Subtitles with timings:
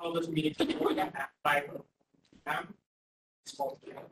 [0.00, 1.84] Call this meeting to order at five oh
[2.46, 2.74] p.m.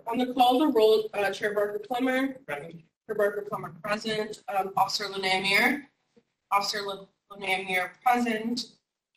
[0.06, 2.82] On the call, the roll, uh, Chair Barker Plummer, Present.
[3.06, 5.84] Chair Barker Plummer present, um, Officer Lanamier,
[6.52, 6.80] Officer
[7.32, 8.66] Lanamier present,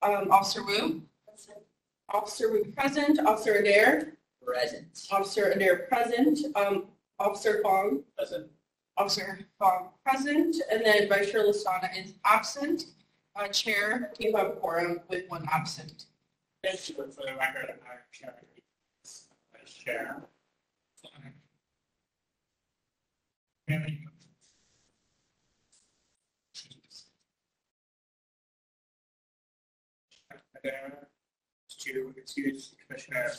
[0.02, 1.02] um, Officer Wu.
[2.14, 4.14] Officer Wu present, Officer Adair,
[4.46, 5.08] Present.
[5.12, 6.86] Officer Adair present, um,
[7.20, 8.48] Officer Fong, Present.
[8.98, 12.86] Officer Fong present, and then Vice Chair Listana is absent.
[13.36, 16.06] Uh, Chair, you have a quorum with one absent.
[16.64, 18.36] You for the record, our chair.
[19.04, 20.22] Vice Chair.
[23.68, 24.06] Any-
[30.64, 31.08] There,
[31.80, 33.32] to excuse Commissioner.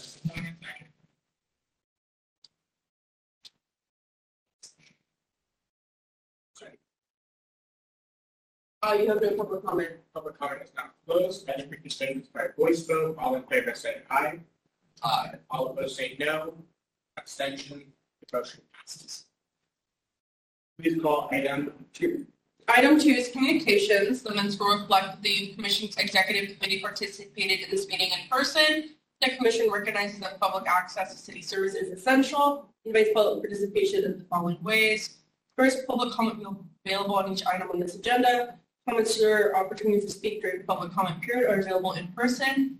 [8.84, 9.90] Uh, you have no public comment.
[10.12, 11.48] Public comment is now closed.
[11.48, 14.40] Any written statements by voice vote, all in favor say aye.
[15.04, 15.34] Aye.
[15.50, 16.54] All opposed say no.
[17.16, 17.84] Abstention,
[18.32, 19.26] the motion passes.
[20.80, 22.26] Please call item two.
[22.66, 24.22] Item two is communications.
[24.22, 28.90] The minutes will reflect the commission's executive committee participated in this meeting in person.
[29.20, 34.18] The commission recognizes that public access to city service is essential, invites public participation in
[34.18, 35.18] the following ways.
[35.56, 38.58] First, public comment will be available on each item on this agenda.
[38.88, 42.78] Comments or opportunities to speak during the public comment period are available in person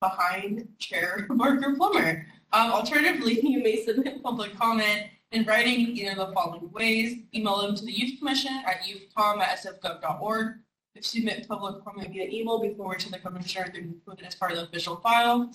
[0.00, 2.26] behind Chair Barker Plummer.
[2.52, 7.18] Um, alternatively, you may submit public comment in writing in either the following ways.
[7.34, 10.56] Email them to the Youth Commission at youthcom@sfgov.org.
[10.94, 14.34] If you submit public comment via email, be forwarded to the commissioner and included as
[14.34, 15.50] part of the official file.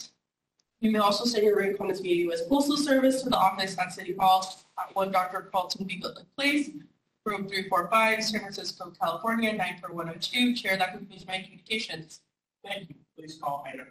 [0.80, 2.42] You may also send your written comments via U.S.
[2.48, 5.50] Postal Service to the office at City Hall at 1 Dr.
[5.52, 6.02] Carlton B.
[6.02, 6.72] Goodlett Place,
[7.26, 10.56] room 345, San Francisco, California, 94102.
[10.56, 12.22] Chair, that concludes my communications.
[12.66, 12.96] Thank you.
[13.18, 13.88] Please call item.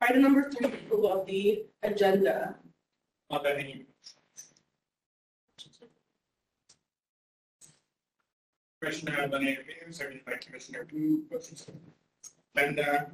[0.00, 2.56] Item number three, approval of the agenda.
[3.30, 3.86] Are there any?
[8.80, 11.56] Commissioner Linea Bean, seconded by Commissioner Wu, motion
[12.56, 13.10] agenda.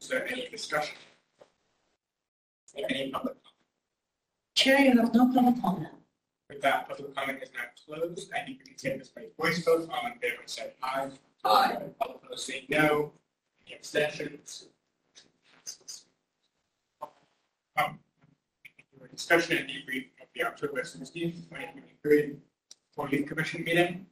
[0.00, 0.96] Is there any discussion?
[2.66, 3.36] Is there Any public?
[4.56, 5.88] Chair, you have no public comment.
[6.48, 8.30] With that, public comment is now closed.
[8.34, 9.88] I need to continue this by voice vote.
[9.90, 11.08] All in favor say aye.
[11.44, 11.76] Aye.
[12.00, 13.12] All opposed say no.
[13.66, 14.66] Any abstentions?
[17.76, 17.98] Um,
[19.10, 22.36] Discussion and debrief of the October sixteenth, twenty twenty-three,
[22.94, 24.06] for youth commission meeting.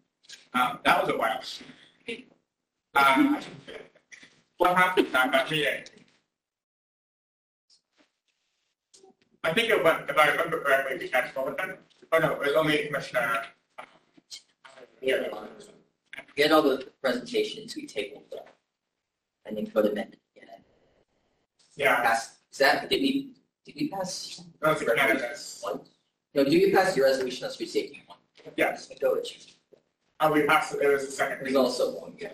[0.55, 1.41] Um, that was a while.
[2.95, 3.41] Uh,
[4.59, 5.83] What happened at that meeting?
[9.45, 11.77] I think it went, if I remember correctly, we had Fullerton.
[12.13, 13.43] Oh, no, it was only Commissioner.
[13.79, 13.83] uh,
[15.01, 15.29] Yeah.
[16.37, 18.23] Get all the presentations we tabled.
[18.33, 18.43] uh,
[19.47, 20.15] And then put them in.
[20.37, 20.43] Yeah.
[21.77, 24.43] Yeah, Pass, is that, did we, did we pass?
[24.61, 25.61] that was the candidates.
[25.63, 25.81] One?
[26.35, 28.19] No, did we pass your resolution on street safety one?
[28.57, 29.39] Yes, Go with you.
[30.21, 31.57] oh, we passed, it It was the second There's reading.
[31.57, 32.31] also one, yeah.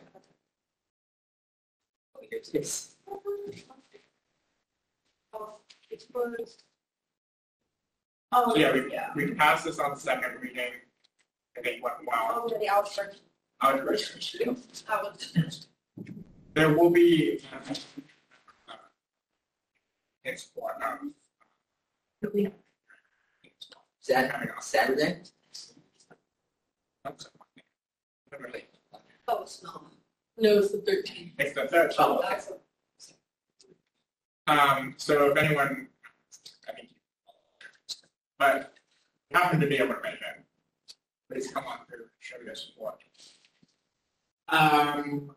[2.16, 2.94] Oh, here's this.
[8.32, 9.10] Oh, Yeah, we, Yeah.
[9.14, 10.72] we passed this on the second reading.
[11.56, 12.42] I think went well.
[12.44, 13.16] Oh, the outstretch.
[13.60, 15.66] I would was.
[16.54, 17.40] There will be.
[17.52, 17.74] uh,
[20.24, 21.14] It's what, um.
[22.22, 22.50] Is
[24.08, 24.62] that coming up.
[24.62, 25.22] Saturday?
[29.28, 29.92] Oh, it's not.
[30.38, 31.32] No, it's the thirteenth.
[31.38, 31.92] It's the third.
[31.98, 32.22] Oh,
[34.46, 35.88] Um, so if anyone,
[38.38, 38.74] but
[39.32, 40.44] happen to be able to make it,
[41.30, 43.00] please come on through, and show your support.
[44.48, 45.32] Um,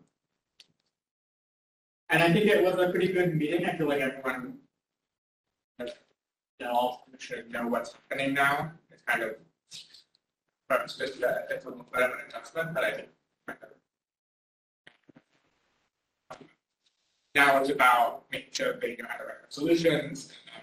[2.09, 3.65] and I think it was a pretty good meeting.
[3.65, 4.57] I feel like everyone,
[6.71, 8.71] all should know what's happening now.
[8.91, 9.35] It's kind of,
[10.69, 13.09] perhaps just a, it's a little bit of an adjustment, but I think.
[17.33, 20.29] Now it's about making sure that they know how to write solutions.
[20.29, 20.60] and they're-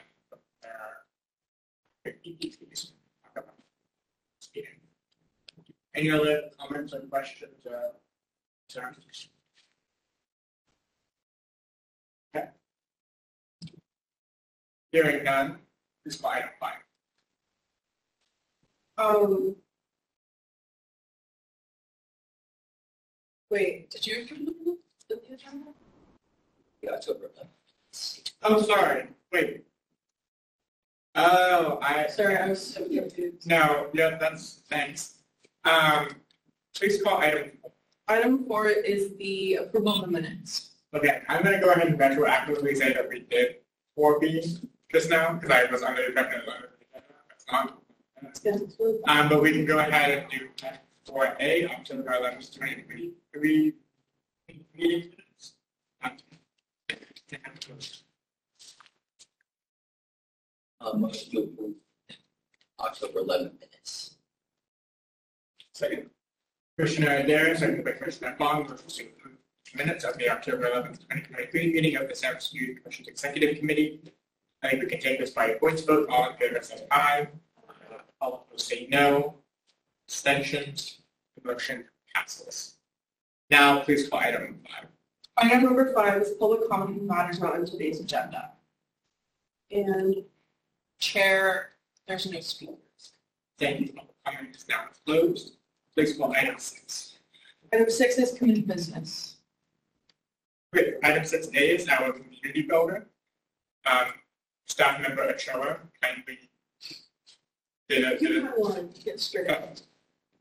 [5.94, 7.66] Any other comments or questions?
[7.66, 7.90] uh,
[12.36, 12.48] Okay.
[14.92, 15.58] Hearing none,
[16.04, 16.74] this is item five.
[18.98, 19.56] Um.
[23.50, 24.40] Wait, did you approve
[25.08, 25.66] the the agenda?
[26.82, 27.30] Yeah, October.
[28.42, 29.64] Oh, sorry, wait.
[31.20, 32.06] Oh, I.
[32.06, 33.46] Sorry, I was so confused.
[33.46, 35.16] No, yeah, that's, thanks.
[35.64, 36.08] Um,
[36.76, 37.50] please call item
[38.06, 40.76] Item four is the approval of the minutes.
[40.94, 43.56] Okay, I'm gonna go ahead and retroactively say that we did
[43.94, 44.40] four B
[44.90, 47.04] just now, because I was under the impression that
[47.34, 47.82] it's not.
[49.08, 50.48] Um, but we can go ahead and do
[51.04, 53.74] four A, October eleventh, twenty twenty-three.
[54.48, 55.54] Meeting minutes.
[56.02, 56.12] Um,
[60.80, 61.74] Uh, motion to approve
[62.80, 64.16] October 11th minutes.
[65.72, 66.10] Second.
[66.76, 69.34] Commissioner Adair, second by Commissioner Fong, motion to approve
[69.74, 74.00] minutes of the October eleventh, twenty twenty-three meeting of the San Francisco Commission's Executive Committee.
[74.62, 76.08] I think we can take this by a voice vote.
[76.08, 77.28] All in favor, say aye.
[78.20, 79.34] All opposed, say no.
[80.06, 81.00] Abstentions,
[81.36, 81.84] the motion
[82.14, 82.76] passes.
[83.50, 84.86] Now, please call item five.
[85.36, 88.52] Item number five is public comment on matters not on today's agenda.
[89.70, 90.24] And
[90.98, 91.70] Chair,
[92.06, 92.76] there's no speakers.
[93.58, 93.86] Thank you.
[93.92, 95.56] Public comment is now closed.
[95.94, 97.18] Please call item six.
[97.72, 99.36] Item six is community business.
[100.74, 103.06] Okay, item six A is our community builder.
[103.86, 104.08] Um,
[104.66, 106.38] staff member Ochoa kindly
[107.88, 109.62] did a, did a, one, get straight uh,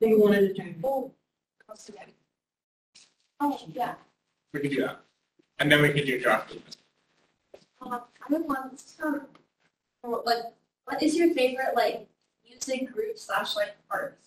[0.02, 1.12] They wanted to do.
[3.40, 3.94] Oh, yeah.
[4.54, 5.00] we can do that.
[5.60, 6.56] And then we can do draft.
[7.82, 9.28] Um, I want some,
[10.08, 10.44] or, like,
[10.86, 12.08] what is your favorite, like,
[12.48, 14.24] music group slash, like, artist?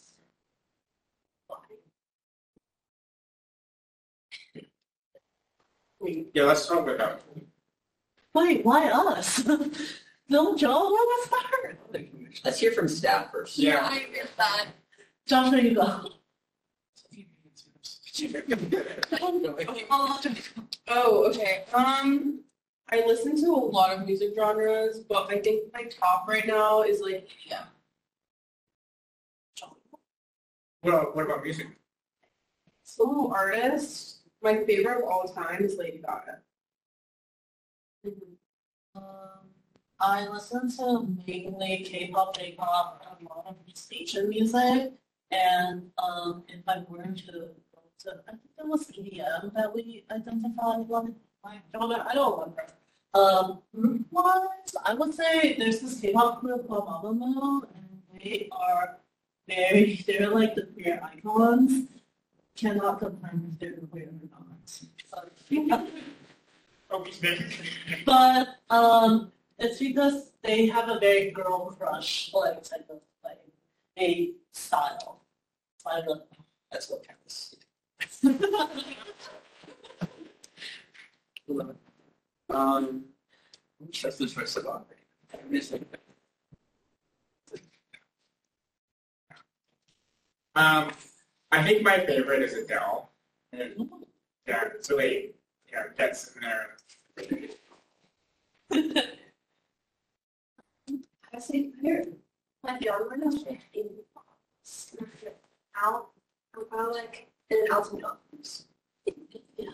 [6.32, 7.22] Yeah, let's talk about that.
[8.32, 9.44] Wait, why us?
[10.28, 11.78] no, Joel, let us start.
[12.44, 13.58] Let's hear from staff first.
[13.58, 13.80] Yeah.
[13.82, 14.66] I agree with that.
[15.26, 16.10] Josh, there you go.
[20.92, 21.62] Oh, okay.
[21.72, 22.40] Um,
[22.92, 26.82] I listen to a lot of music genres, but I think my top right now
[26.82, 27.64] is like yeah.
[30.82, 31.68] Well, what about music?
[32.82, 34.20] Solo artist.
[34.42, 36.38] My favorite of all time is Lady Gaga.
[38.94, 39.02] Um,
[40.00, 44.92] I listen to mainly K-pop, J-pop, and a lot of station music.
[45.30, 47.32] And um, if I were to,
[48.00, 51.14] to I think it was EDM that we identified one.
[51.44, 52.04] I don't know.
[52.08, 52.66] I don't remember.
[53.12, 58.98] Um, group wise, I would say there's this K-pop group called Mamamoo, and they are
[59.48, 61.88] very, they're like the queer icons.
[62.56, 64.46] Cannot confirm if they're queer or not.
[66.90, 67.08] But-
[68.04, 73.38] but um, it's because they have a very girl crush like type of like
[73.98, 75.20] a style.
[75.86, 76.22] Like a,
[76.72, 77.54] That's what counts.
[82.50, 83.04] Um,
[84.02, 85.86] that's the choice of operating.
[90.56, 90.90] Um,
[91.52, 93.10] I think my favorite is Adele.
[93.52, 93.88] And,
[94.46, 95.30] yeah, it's really,
[95.72, 96.76] yeah, it gets in there.
[101.32, 102.04] I say, here,
[102.64, 104.96] my one is
[105.76, 106.12] Al,
[106.56, 108.66] Alcoholic, and Jones.
[109.56, 109.70] Yeah.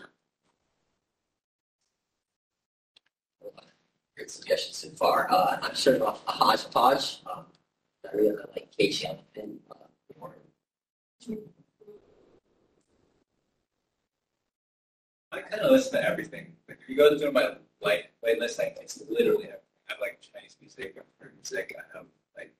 [4.17, 5.27] Good suggestions so far.
[5.29, 7.21] Uh, I'm sort of a hodgepodge.
[7.31, 7.45] Um,
[8.11, 9.75] I really like Casey and uh.
[15.31, 16.53] I kind of listen to everything.
[16.67, 19.59] Like if you go through my like playlist, like it's literally everything.
[19.87, 22.53] I have like Chinese music, I have music, I have like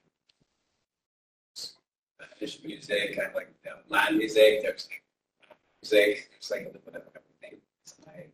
[1.56, 4.62] Spanish music, I have like you know, Latin music.
[4.62, 5.04] There's like
[5.82, 6.30] music.
[6.30, 7.60] There's like a little bit of everything.
[7.86, 8.26] So I,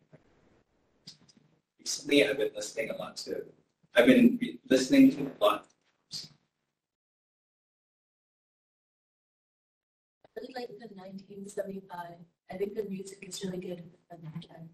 [1.84, 3.44] recently, I've been listening a lot to.
[3.94, 5.66] I've been re- listening to a lot.
[10.24, 12.16] I really like the nineteen seventy-five.
[12.50, 14.70] I think the music is really good for that time.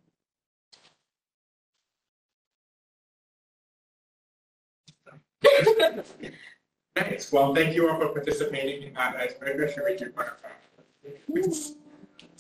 [6.97, 7.33] Nice.
[7.33, 9.69] Well, thank you all for participating in that icebreaker.
[9.69, 10.35] Should we do one of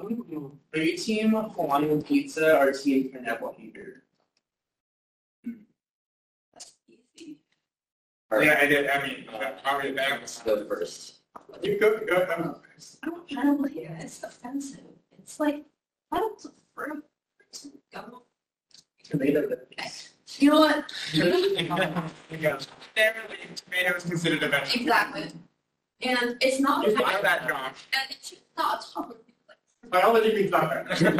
[0.00, 4.04] I'm doing Are you team Hawaiian pizza or team pineapple heater?
[6.52, 7.38] that's easy.
[8.32, 8.88] Yeah, I did.
[8.88, 10.40] I mean, uh, probably that was.
[10.44, 11.20] Go first.
[11.62, 12.56] You go, go, um,
[13.02, 13.96] I don't pineapple here.
[14.00, 14.80] It's offensive.
[15.18, 15.64] It's like,
[16.12, 17.02] I don't prefer
[17.52, 18.22] to go.
[19.02, 19.48] Tomato.
[20.38, 20.92] You know what?
[21.12, 22.58] yeah.
[22.94, 24.82] Generally, tomato is considered a vegetable.
[24.82, 25.32] Exactly.
[26.00, 26.86] And it's not.
[26.86, 27.72] It's not that, Josh.
[27.92, 29.16] And it's just not a topic.
[29.90, 31.00] Biology means not that.
[31.00, 31.12] You're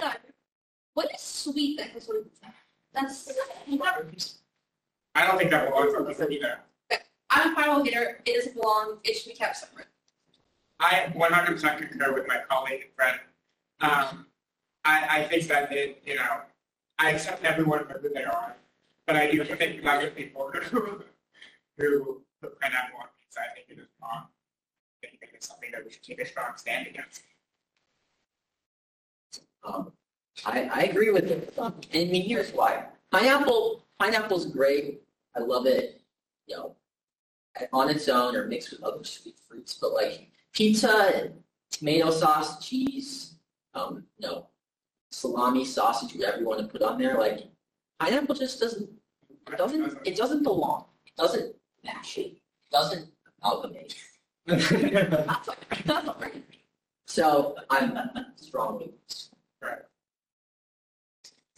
[0.00, 0.20] not-
[0.94, 2.24] What is sweet that has one?
[2.92, 3.30] That's.
[5.14, 6.58] I don't think that belongs on the either.
[7.30, 8.20] I'm a final hitter.
[8.24, 8.98] It doesn't belong.
[9.04, 9.86] It should be kept separate.
[10.80, 13.20] I 100% concur with my colleague and friend.
[13.80, 14.26] Um,
[14.84, 16.40] I, I think that it, you know,
[16.98, 18.56] I accept everyone for who they are,
[19.06, 21.02] but I do think that other people who,
[21.78, 24.26] who put pineapple on pizza, I think it is wrong.
[25.02, 27.22] I think it is something that we should take a strong stand against.
[29.62, 29.92] Um,
[30.44, 31.54] I, I agree with it.
[31.58, 32.86] I mean, here's why.
[33.10, 35.02] Pineapple, pineapple's great.
[35.36, 36.00] I love it,
[36.46, 36.76] you know,
[37.72, 39.78] on its own or mixed with other sweet fruits.
[39.80, 41.34] But like pizza, and
[41.70, 43.34] tomato sauce, cheese,
[43.74, 44.46] um, you know,
[45.10, 47.48] salami, sausage, whatever you want to put on there, like
[47.98, 48.88] pineapple just doesn't,
[49.56, 50.86] doesn't, it doesn't belong.
[51.06, 52.38] It doesn't It
[52.70, 53.08] doesn't
[53.42, 53.96] amalgamate.
[57.10, 57.98] So I'm
[58.36, 58.92] strongly.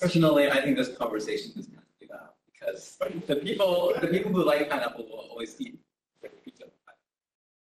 [0.00, 4.33] Personally, I think this conversation is kind of good out because the people, the people
[4.33, 5.79] who like pineapple will always eat.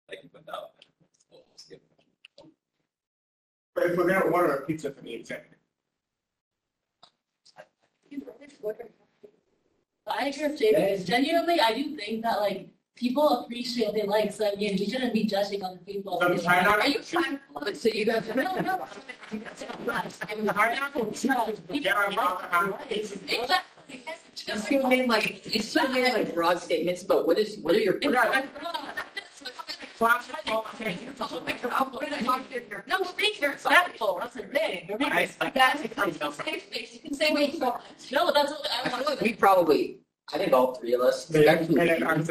[0.09, 0.73] Like without.
[3.76, 5.59] But if we're to order a pizza for the executive,
[10.11, 10.83] I agree with Jacob.
[11.05, 14.87] Genuinely, I do think that like people appreciate what they like, so I mean, we
[14.88, 16.19] shouldn't be judging other people.
[16.21, 17.41] So pineapple- Are you fine?
[17.75, 18.25] So you guys.
[18.35, 18.87] No, no.
[21.71, 22.75] Yeah, I mean, I'm-
[23.29, 24.03] Exactly.
[24.47, 27.59] You should have made like, you should have made like broad statements, but what is,
[27.59, 27.99] what are your?
[30.00, 30.64] No,
[33.00, 33.50] we're being here.
[33.52, 34.87] Respectful, that's the thing.
[34.88, 36.12] You're being I- respectful.
[36.12, 36.95] That's safe space.
[36.95, 37.83] You can say what you want.
[38.12, 39.23] No, that's what I I feel want.
[39.23, 39.99] we probably,
[40.33, 42.25] I think all three of us, Maybe- especially maybe I'm.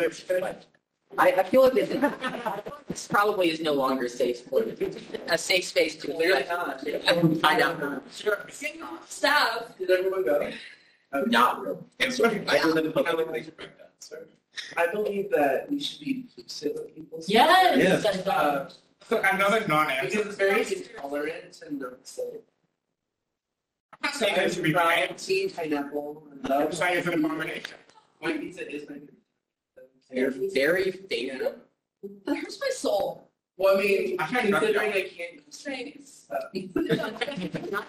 [1.18, 1.90] I, I feel like this,
[2.90, 4.42] this probably is no longer a safe,
[5.30, 6.14] a safe space to.
[6.14, 6.84] Clearly not.
[7.44, 8.02] I know,
[9.08, 9.78] Staff.
[9.78, 10.52] Did everyone go?
[11.28, 11.78] not really.
[12.02, 14.18] And so I do the public relations breakdown, so.
[14.76, 17.24] I believe that we should be inclusive of people.
[17.28, 17.78] Yes.
[17.78, 18.04] Yes.
[18.04, 18.28] that's right.
[18.28, 18.70] Uh,
[19.34, 20.10] another non-answer.
[20.10, 22.24] because it's very intolerant and not so.
[23.94, 25.18] I'm not saying it should be banned.
[25.18, 26.74] tea, pineapple, and I'm love.
[26.74, 27.78] saying it's an abomination.
[28.22, 28.98] My pizza is my
[30.10, 30.36] favorite.
[30.36, 31.58] You're very favorite.
[32.26, 33.30] That hurts my soul.
[33.58, 34.92] Well, I mean, I can't considering.
[34.94, 35.54] I can't.
[35.54, 36.28] Thanks.
[36.54, 37.82] You're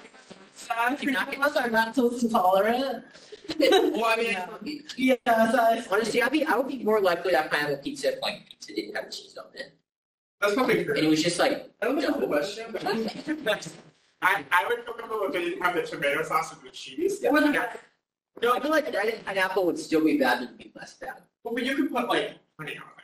[0.69, 3.05] not gonna are not so tolerant.
[3.59, 5.83] Well, I mean, I- Yes, I.
[5.91, 8.75] Honestly, I'd be, I would be more likely to have pineapple pizza if like pizza
[8.75, 9.73] didn't have cheese on it.
[10.41, 10.95] That's probably true.
[10.95, 12.67] And it was just like, I don't know the question,
[13.45, 13.69] but.
[14.21, 17.25] I, I would feel comfortable if they didn't have the tomato sauce and the cheese.
[17.25, 17.69] Or the-
[18.43, 21.23] no, I feel like red and pineapple would still be bad and be less bad.
[21.43, 22.98] But you could put like honey on there.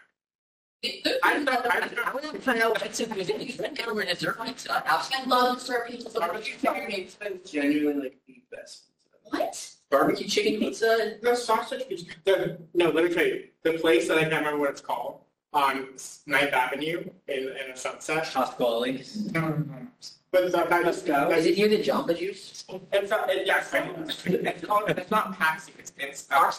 [1.23, 4.45] I don't know, I I would have pineapple pizza if it was red and dessert
[4.45, 4.83] pizza.
[4.87, 6.11] I love dessert pizza.
[6.11, 6.57] so much.
[6.65, 8.85] It's been genuinely like the best.
[9.25, 9.71] What?
[9.91, 14.19] Barbecue chicken pizza, The sausage, pizza- the, no, let me tell you, the place that
[14.19, 15.21] I can't remember what it's called,
[15.53, 15.87] on
[16.27, 18.25] Ninth Avenue in, in a sunset.
[18.25, 19.17] Costco links.
[19.33, 19.87] No, no, no.
[20.33, 22.65] But that, that just, is that's, it near the Jamba Juice?
[22.93, 26.51] it's, not- it, yes, it's called, it's not Patsy, it's, it's, uh,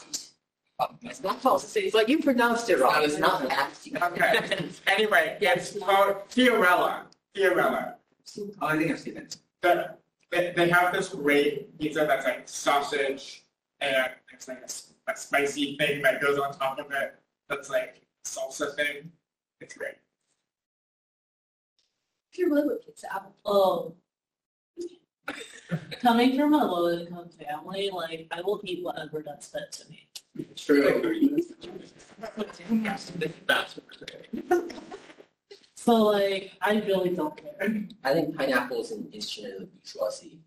[1.03, 3.95] It's not false, it's like you pronounced it wrong, it's not nasty.
[3.95, 4.65] okay.
[4.87, 7.03] Anyway, it's called Fiorella,
[7.35, 7.95] Fiorella.
[8.61, 9.37] Oh, I think I've seen it.
[9.61, 9.95] The,
[10.31, 13.43] they, they have this great pizza that's like sausage
[13.79, 14.63] and it's like
[15.07, 17.15] a spicy thing that goes on top of it.
[17.47, 19.11] That's like salsa thing.
[19.61, 19.95] It's great.
[22.31, 23.07] If you're really with pizza,
[23.45, 23.95] Oh.
[26.01, 30.07] Coming from a low income family, like I will eat whatever that's fed to me.
[30.55, 31.41] True.
[35.75, 37.85] So like, I really don't care.
[38.03, 40.39] I think pineapple is an instrument of the bourgeoisie.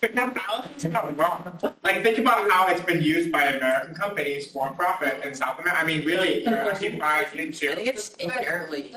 [0.00, 1.58] But now balance is not wrong.
[1.84, 5.78] Like think about how it's been used by American companies for profit in South America.
[5.78, 8.94] I mean, really, they're actually buying I think it's inherently,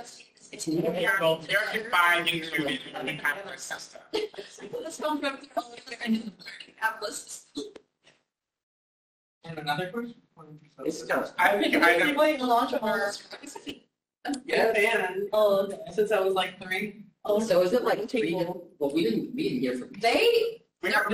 [0.51, 4.01] it's inherently, They're they're actually buying into the the capitalist system.
[4.81, 6.31] let's go from the end of the
[6.67, 7.45] Minneapolis.
[9.45, 10.15] And another question?
[10.85, 12.13] it's kind I think I know.
[12.17, 13.12] Wait, launch or?
[14.45, 15.77] Yeah, and Oh, okay.
[15.91, 17.05] since I was like three.
[17.25, 19.91] Oh, so is it like three, well, we didn't, we didn't hear from.
[20.00, 21.09] They, We have a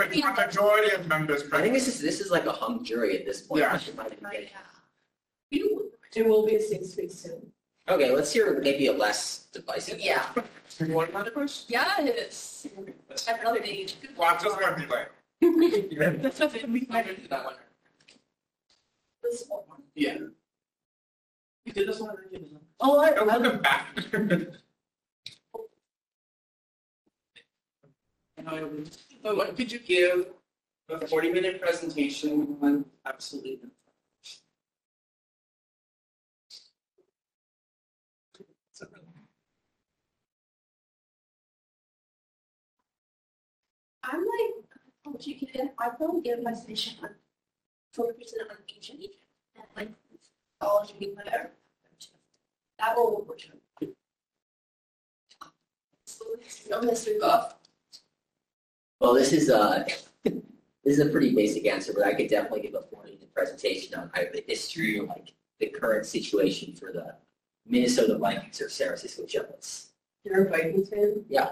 [0.46, 1.74] majority of members I think present.
[1.74, 3.62] this is, this is like a hung jury at this point.
[3.62, 3.80] Yeah.
[5.52, 7.52] you, It will be a safe space soon.
[7.88, 10.00] Okay, let's hear maybe a less divisive.
[10.00, 10.26] yeah,
[10.88, 11.66] One other question?
[11.70, 12.68] yes.
[13.28, 13.96] I love it.
[14.18, 14.88] Well, I'm just gonna
[19.96, 20.18] yeah.
[21.66, 22.16] Did this one.
[22.80, 23.88] All right, welcome back.
[29.22, 30.28] so what could you give
[30.90, 33.70] a 40 minute presentation on absolutely?
[44.12, 44.56] I'm like,
[45.06, 45.90] oh, you can, I
[46.24, 46.98] give my station
[48.00, 49.00] on forty percent on ancient
[49.56, 49.90] And like,
[50.62, 51.52] all should be whatever.
[52.80, 53.40] That will work.
[56.70, 56.82] No
[57.20, 57.56] buff.
[59.00, 59.86] Well, this is uh
[60.24, 60.34] this
[60.86, 64.04] is a pretty basic answer, but I could definitely give a forty minute presentation on
[64.06, 67.16] of the history, like the current situation for the
[67.66, 69.90] Minnesota Vikings or San Francisco Giants.
[70.24, 71.26] You're a Vikings fan?
[71.30, 71.52] Yeah.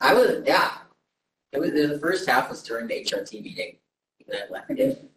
[0.00, 0.78] I was, yeah.
[1.64, 3.76] It was, the first half was during the HRT meeting.
[4.28, 5.10] And I left it.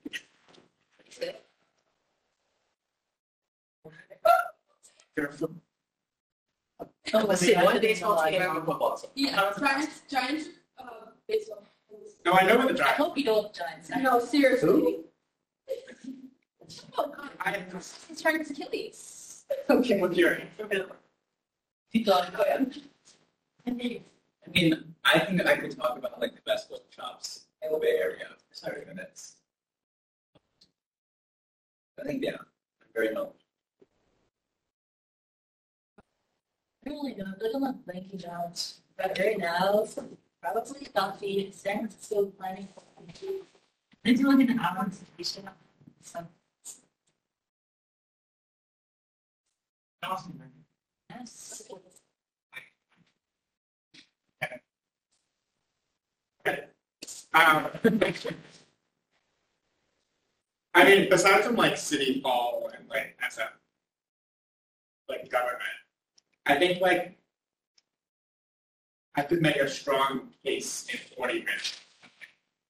[7.13, 8.49] Oh, was See, it one one baseball baseball team, team?
[8.49, 9.09] I'm a football team.
[9.15, 10.45] Yeah, Giants, Giants,
[10.77, 10.83] uh,
[11.27, 11.63] baseball.
[12.25, 12.97] No, I know what the I Giants.
[12.97, 13.89] hope you don't Giants.
[13.99, 14.99] No, seriously.
[16.97, 17.29] Oh, God.
[17.41, 17.63] I,
[18.07, 19.45] He's trying his Achilles.
[19.69, 19.99] Okay.
[19.99, 20.41] what year?
[21.91, 22.81] Keep going, go ahead.
[24.45, 27.77] I mean, I think I could talk about like the best book shops in the
[27.79, 29.35] Bay Area for thirty minutes.
[31.99, 33.35] I think, yeah, I'm very knowledgeable.
[36.85, 37.27] Really good.
[37.39, 38.73] Look at my blanking out.
[38.97, 39.85] But right now,
[40.41, 42.67] probably Duffy, San Francisco planning.
[44.03, 45.47] They're doing an hour station.
[46.01, 46.25] So,
[50.03, 50.41] Awesome.
[51.11, 51.61] yes.
[57.33, 57.67] Um,
[60.73, 63.41] I mean, besides from like city hall and like SM,
[65.09, 65.61] like government,
[66.45, 67.17] I think like
[69.15, 71.77] I could make a strong case in 40 minutes.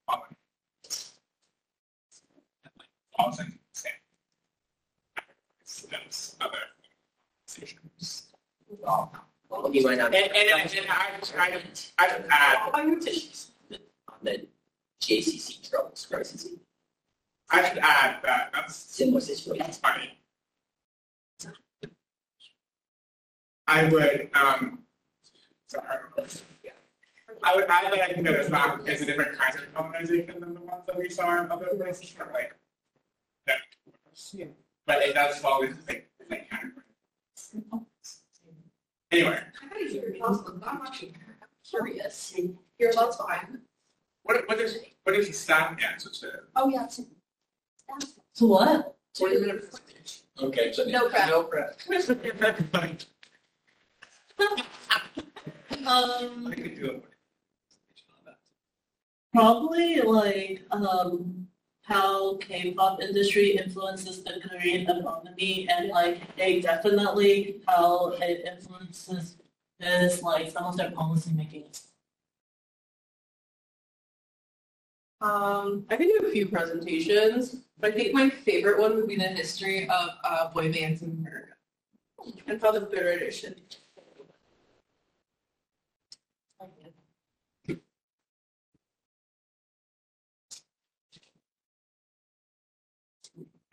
[0.07, 0.19] on
[3.17, 3.91] all things same.
[5.91, 6.57] Those other
[7.45, 8.23] decisions.
[8.79, 9.11] Well,
[9.71, 10.13] you went on.
[10.13, 10.63] And, and, and I
[11.19, 11.93] just, I, I just
[12.29, 12.99] add, on
[14.23, 14.47] the
[15.01, 16.47] JCC troubles crisis.
[17.49, 19.65] I should add that that's Similar situation.
[19.65, 20.17] That's funny.
[23.67, 24.79] I would, um,
[25.67, 25.85] sorry.
[27.43, 30.39] I would add that I think that it's not, it's a different kind of colonization
[30.39, 32.53] than the ones that we saw in other places, but like,
[33.47, 33.59] that,
[34.85, 37.85] but it does fall into the same category.
[39.11, 40.69] Anyway, I gotta hear your thoughts on that.
[40.69, 41.13] I'm actually
[41.69, 42.33] curious.
[42.77, 43.59] Your thoughts behind.
[44.23, 46.31] What, what is, what is the staff answer to?
[46.55, 46.83] Oh, yeah.
[46.85, 47.01] it's-
[48.35, 48.95] To what?
[49.17, 49.81] Forty minutes.
[50.41, 50.85] Okay, so.
[50.85, 51.29] No crap.
[51.29, 51.77] No prep.
[55.87, 57.01] Um, I could do
[58.27, 58.33] a.
[59.33, 61.47] probably like, um,
[61.81, 69.37] how K-pop industry influences the Korean economy and like, they definitely how it influences
[69.79, 71.65] this, like, some of their policy making.
[75.21, 79.15] Um, I can do a few presentations, but I think my favorite one would be
[79.15, 81.53] the history of uh, boy bands in America
[82.47, 83.45] and how the British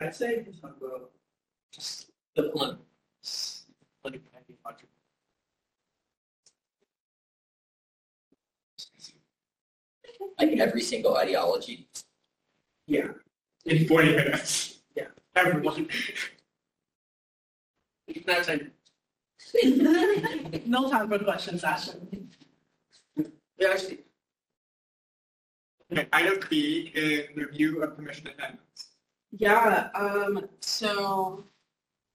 [0.01, 1.11] I'd say talk about
[1.73, 2.79] Just the blunt.
[4.03, 4.21] like
[10.39, 11.87] Like every single ideology.
[12.87, 13.09] Yeah.
[13.65, 14.79] In forty minutes.
[14.95, 15.07] Yeah.
[15.35, 15.87] Everyone.
[18.25, 18.71] That's like,
[20.65, 22.29] No time for questions, Ashton.
[23.57, 23.99] yeah, actually,
[25.91, 28.89] Okay, item B is review of commission amendments.
[29.31, 31.45] Yeah, um, so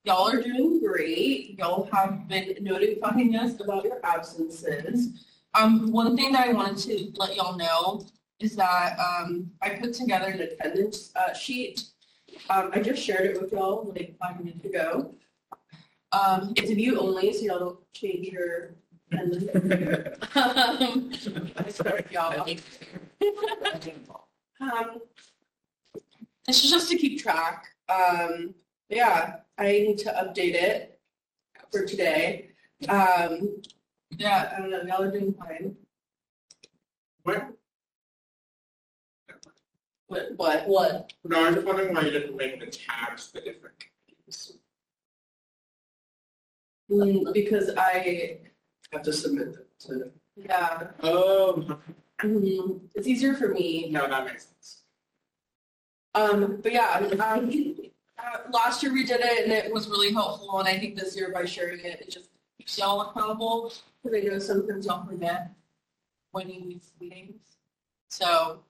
[0.05, 1.59] y'all are doing great.
[1.59, 5.25] Y'all have been notifying us about your absences.
[5.55, 8.07] Um, one thing that I wanted to let y'all know
[8.41, 11.85] is that, um, I put together an attendance, uh, sheet.
[12.51, 15.15] Um, I just shared it with y'all like five minutes ago.
[16.13, 18.75] Um, it's a view only, so y'all don't change your
[19.13, 20.19] attendance.
[20.37, 21.13] Um,
[21.71, 22.47] sorry, y'all.
[24.61, 25.01] Um,
[26.47, 27.67] this is just to keep track.
[27.89, 28.55] Um,
[28.89, 31.01] yeah, I need to update it
[31.73, 32.51] for today.
[32.89, 33.61] Um,
[34.17, 35.77] yeah, I don't know, y'all are doing fine.
[37.25, 37.49] What?
[40.15, 41.13] What, what, what?
[41.25, 43.75] No, I was just wondering why you didn't make the tabs the different.
[44.07, 44.59] committees.
[46.91, 48.39] Mm, Because I,
[48.93, 50.11] have to submit them to.
[50.37, 51.79] yeah, Oh,
[52.23, 53.89] mhm, it's easier for me.
[53.91, 54.83] no, that makes sense.
[56.15, 57.75] Um, but yeah, um,
[58.17, 61.17] Uh, last year we did it and it was really helpful, and I think this
[61.17, 63.73] year by sharing it, it just keeps y'all accountable.
[64.03, 65.51] Because I know sometimes y'all forget
[66.31, 67.41] when you leave meetings.
[68.09, 68.61] So,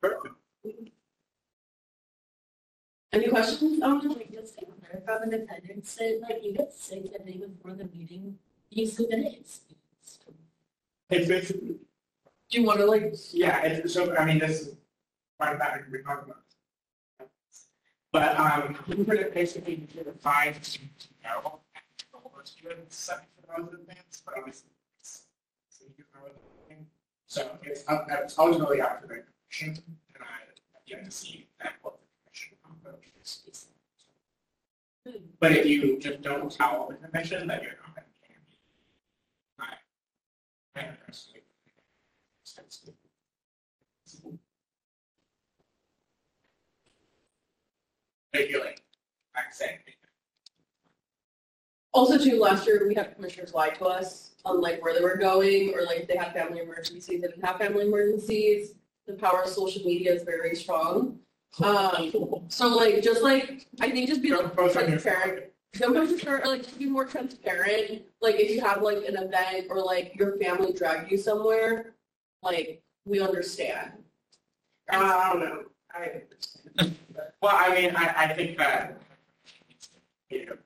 [0.00, 0.34] Perfect.
[3.12, 3.78] any questions?
[3.80, 7.74] To like just a from an attendance, say like you get sick the day before
[7.74, 8.38] the meeting,
[8.70, 9.48] you submit it.
[11.10, 11.78] It's, it's, Do
[12.50, 14.76] you want to like, yeah, it's, so, I mean, this is
[15.38, 16.36] quite a bad we talk about.
[18.12, 20.78] But, um, we put it basically to the five, to
[21.24, 21.60] know,
[22.24, 24.70] or students, set for those advance, but obviously.
[24.96, 25.22] it's-
[25.68, 26.04] so you.
[27.26, 29.82] So it's it's ultimately up to the commission,
[30.14, 30.48] and I have
[30.86, 32.56] yet to see that what the commission.
[32.84, 33.66] votes.
[35.38, 38.36] But if you just don't tell the commission that you're not going to can.
[39.58, 39.74] I.
[40.76, 40.96] I it.
[49.34, 49.90] Like, like
[51.92, 55.16] also too, last year we had commissioners lie to us on like where they were
[55.16, 58.74] going, or like if they had family emergencies, they didn't have family emergencies.
[59.06, 61.18] The power of social media is very strong.
[61.62, 65.46] Um, so like, just like, I think just be like transparent.
[65.74, 68.02] Sometimes start like just be more transparent.
[68.20, 71.94] Like if you have like an event or like your family dragged you somewhere,
[72.42, 73.92] like we understand.
[74.92, 75.62] Uh, I don't know.
[75.94, 76.96] I understand.
[77.40, 79.00] Well, I mean, I, I think that.
[80.28, 80.56] You know,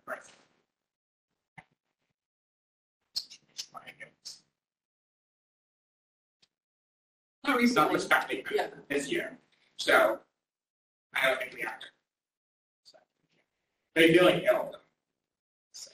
[7.44, 7.52] right.
[7.52, 7.94] not Not recently.
[7.94, 8.68] respecting Yeah.
[8.88, 9.38] this year,
[9.76, 10.20] so.
[11.14, 11.86] I don't think we have to.
[13.94, 14.70] They feel like ill.
[14.72, 14.78] though.
[15.72, 15.90] So.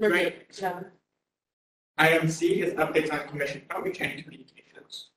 [0.00, 0.46] Great.
[0.60, 0.80] Yeah.
[1.98, 5.10] Item C is updates on commission outreach and communications.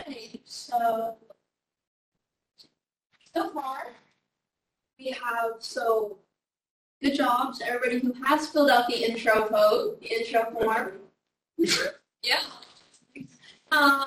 [0.00, 1.16] Okay, so
[3.34, 3.88] so far
[4.98, 6.18] we have so
[7.02, 7.60] good jobs.
[7.64, 10.92] Everybody who has filled out the intro vote, the intro form.
[12.22, 12.40] yeah.
[13.72, 14.06] Um.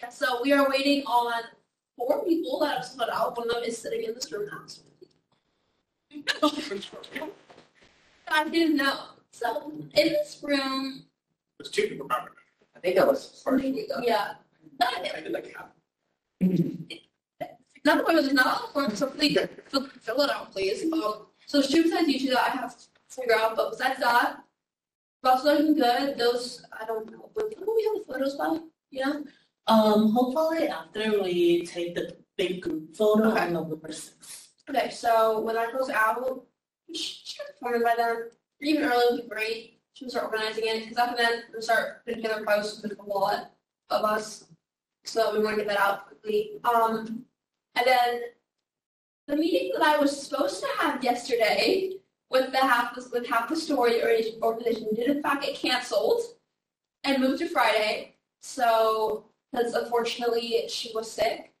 [0.00, 0.08] Yeah.
[0.10, 1.42] So we are waiting on
[1.96, 3.36] four people that have filled out.
[3.38, 4.64] One of them is sitting in this room now.
[8.28, 8.98] I didn't know.
[9.30, 11.04] So in this room,
[11.58, 12.30] There's two people probably.
[12.76, 14.02] I think that was partially done.
[14.04, 14.34] yeah.
[14.80, 15.66] I did like half.
[17.84, 20.82] Not the was not on the form, so please fill, fill it out, please.
[20.92, 24.44] Um, so there's two besides YouTube that I have to figure out, but besides that,
[25.22, 26.16] Buff's looking good.
[26.16, 27.30] Those I don't know.
[27.34, 28.58] When will we have the photos by?
[28.90, 29.20] Yeah.
[29.66, 33.40] Um, hopefully after we take the big group photo Okay.
[33.46, 34.50] on November sixth.
[34.70, 36.44] Okay, so when that goes out,
[36.94, 38.10] she should have formed by then.
[38.10, 39.80] Or even early would be great.
[39.94, 43.02] She can start organizing it because after then we'll start putting together posts with a
[43.02, 43.50] lot
[43.90, 44.44] of us.
[45.04, 46.60] So we want to get that out quickly.
[46.64, 47.24] Um,
[47.74, 48.20] and then
[49.28, 51.92] the meeting that I was supposed to have yesterday
[52.30, 56.20] with the half with half the story org- organization did in fact get canceled
[57.04, 58.14] and moved to Friday.
[58.40, 61.52] So because unfortunately she was sick.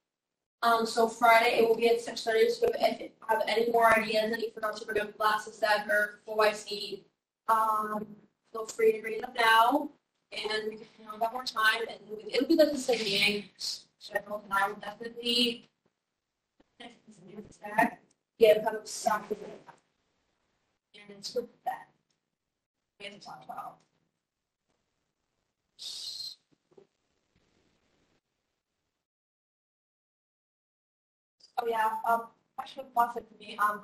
[0.62, 2.50] Um, so Friday it will be at six thirty.
[2.50, 6.20] So if you have any more ideas you forgot to bring up classes that for
[6.28, 7.00] YC,
[7.48, 8.06] um,
[8.52, 9.90] feel free to bring up now,
[10.32, 11.82] and we can have that more time.
[11.88, 11.98] And
[12.28, 13.44] it'll be like the same meeting
[14.14, 15.68] and I will definitely
[18.38, 19.60] give kind of stuff with it.
[20.94, 21.88] And it's with that.
[22.98, 23.78] We have to talk about.
[31.58, 32.22] Oh yeah, um,
[32.66, 33.82] should have it me, um,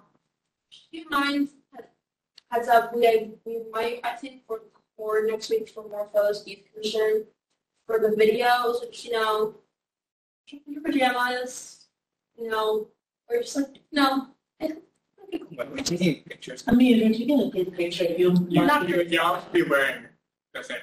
[1.11, 1.49] mind,
[2.51, 4.63] heads up, we, we might, I think for,
[5.27, 7.25] next week for more photos, youth commission,
[7.87, 9.55] for the videos, which, you know,
[10.67, 11.87] your pajamas,
[12.37, 12.89] you know,
[13.29, 14.29] or just like, no.
[14.61, 18.89] When we're taking pictures, I mean, if you're taking a good picture, you you, might
[18.89, 20.05] you, you all should be wearing
[20.55, 20.79] the same,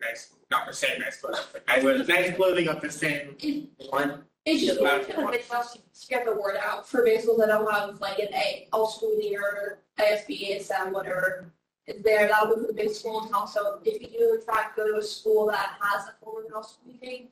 [0.00, 3.36] nice, not the same nice clothes, but nice, nice clothing of the same.
[3.38, 7.46] It, One, it's just kind of also to get the word out for basicals that
[7.46, 11.52] don't have like an A, all school year, ASB, ASM, whatever
[11.86, 14.76] is there, that'll be for the big schools, and also if you do in fact
[14.76, 17.28] go to a school that has a middle school meeting,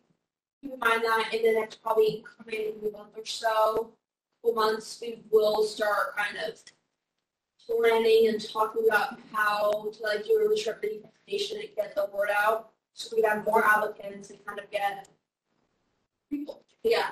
[0.61, 3.91] keep in mind that in the next probably coming month or so,
[4.51, 6.61] months, we will start kind of
[7.65, 12.71] planning and talking about how to like do a presentation and get the word out,
[12.93, 15.09] so we have more applicants and kind of get
[16.29, 17.11] people, yeah.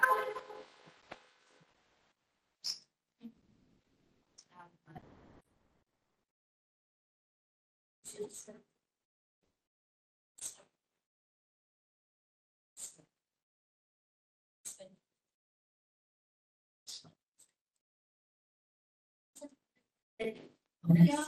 [20.94, 21.24] Yeah,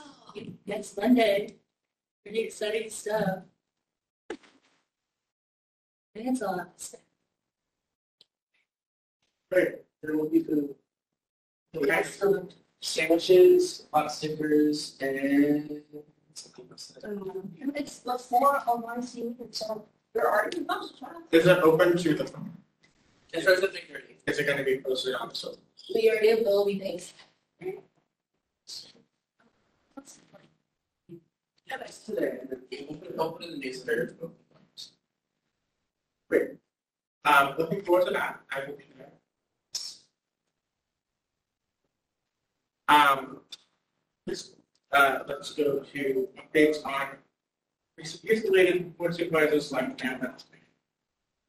[0.65, 1.55] next Monday.
[2.23, 3.39] Pretty exciting stuff.
[6.15, 6.67] Hands on.
[9.51, 10.75] Great, there will be food.
[11.75, 12.03] Okay.
[12.03, 12.47] So,
[12.81, 15.81] Sandwiches, hot stickers, and.
[17.03, 20.49] Um, It's before online season, so there are.
[21.31, 22.31] Is it open to the,
[23.33, 24.17] It's resident thirty.
[24.27, 25.59] is it gonna be posted on the social?
[25.95, 26.79] We already have Bill, we
[31.77, 32.39] that's today.
[33.17, 34.31] Open in the.
[36.29, 36.49] Great.
[37.25, 38.41] Um, looking forward to that.
[38.51, 39.09] I will be there.
[42.89, 43.39] Um,
[44.91, 47.07] uh, let's go to updates on
[47.97, 49.97] recent related board supervisors like.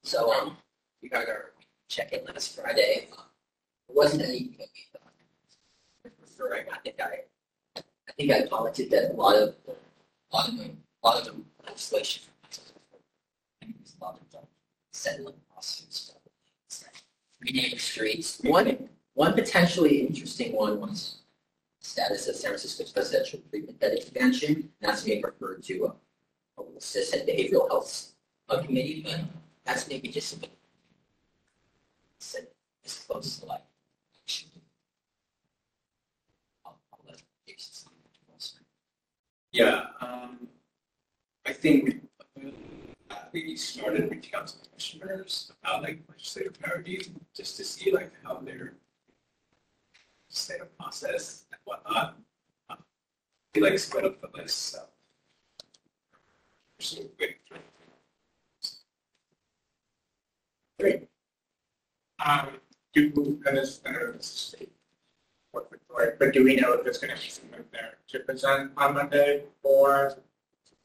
[0.05, 0.57] So, um,
[1.03, 1.53] we got our
[1.89, 3.09] check-in last Friday.
[3.11, 4.57] There wasn't any.
[6.21, 7.21] Referring, I think I,
[7.77, 9.55] I think I commented that a lot of,
[10.35, 12.23] lot of, them- a lot of them legislation.
[12.51, 14.43] There's a lot of them
[14.93, 16.13] settling lawsuits.
[17.41, 18.41] Renaming streets.
[18.43, 21.19] One, one potentially interesting one was
[21.81, 24.55] status of San Francisco's residential treatment bed expansion.
[24.55, 25.87] and That's being referred to,
[26.59, 28.13] uh, assistant behavioral health
[28.49, 29.21] committee, but
[29.65, 30.51] that's maybe just a bit.
[33.07, 33.61] Close to like.
[36.65, 37.91] I'll, I'll let Jason.
[39.55, 40.49] Yeah, um,
[41.47, 42.01] I think
[43.33, 48.39] we started reaching out to commissioners about like legislative priorities, just to see like how
[48.39, 48.75] their
[50.29, 52.17] state of process and whatnot.
[52.69, 52.79] Um,
[53.55, 54.81] We like split up the list, so.
[56.81, 57.03] So,
[60.81, 61.09] wait,
[62.19, 62.49] Um,
[62.97, 64.74] I know this is
[66.19, 70.17] but do we know if there's gonna be someone there to present on Monday or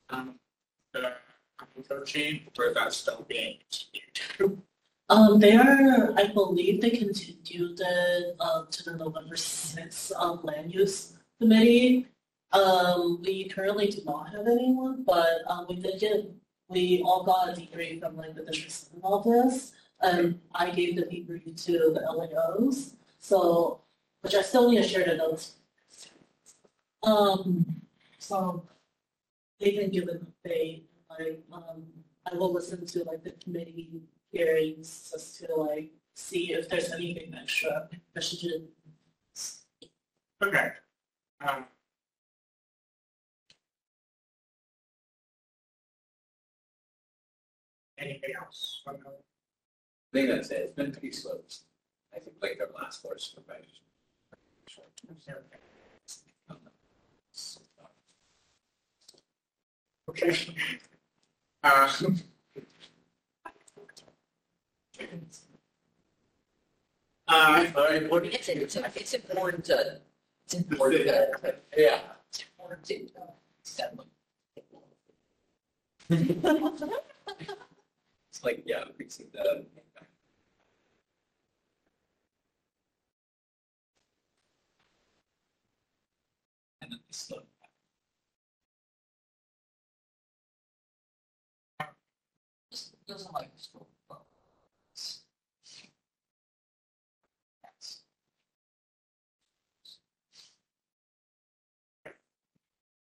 [0.10, 0.36] um,
[0.94, 1.14] the
[1.88, 4.62] code change, or is that still being continued?
[5.10, 10.74] Um, they are, I believe they continued it, uh, to the November sixth, um, land
[10.74, 12.08] use committee.
[12.52, 16.32] Um, we currently do not have anyone, but, um, we did get,
[16.68, 19.72] we all got a debrief from like the district office.
[20.02, 23.82] And I gave the debrief to the LAOs, so,
[24.22, 25.56] which I still need to share the notes.
[27.04, 27.66] Um,
[28.18, 28.64] so
[29.60, 31.84] they can give an update, like, um,
[32.32, 34.02] I will listen to like the committee
[34.32, 38.68] hearings just to like see if there's anything extra I should do.
[40.44, 40.72] Okay.
[41.46, 41.66] Um,
[47.98, 48.82] Anything else?
[48.88, 48.94] I
[50.14, 51.42] think that's it, it's been pretty slow.
[52.16, 53.66] I think like our last board supervisor.
[60.10, 60.36] Okay.
[61.64, 62.20] Um,
[67.32, 70.00] Uh, All right, what it's, it's, it's important to,
[70.46, 73.26] it's important to, yeah, it's important to uh,
[73.62, 73.94] set.
[76.10, 76.44] It's
[78.44, 79.64] like, yeah, fixing the.
[87.12, 87.42] School.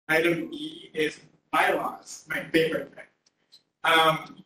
[0.10, 1.20] Item E is
[1.52, 3.06] bylaws, my favorite thing.
[3.86, 4.44] Um,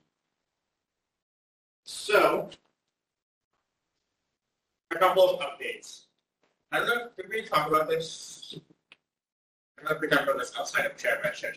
[1.83, 2.49] so,
[4.91, 6.05] a couple of updates.
[6.71, 8.59] I don't know, did we talk about this?
[10.01, 11.53] We talked this outside of chair by chair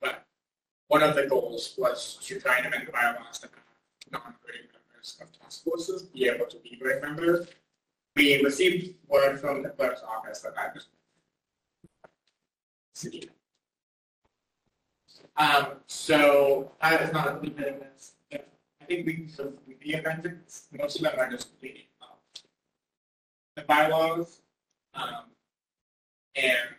[0.00, 0.24] but
[0.88, 5.18] one of the goals was to try and amend the bylaws to have non-voting members
[5.20, 7.48] of task forces be able to be voting members.
[8.16, 10.86] We received word from the clerk's office that that was.
[15.36, 17.84] Um, so that is not a impediment.
[18.32, 21.48] I think we sort of the amendments, most of them are just
[22.02, 22.20] up
[23.54, 24.40] the bylaws.
[24.94, 25.24] Um,
[26.34, 26.74] and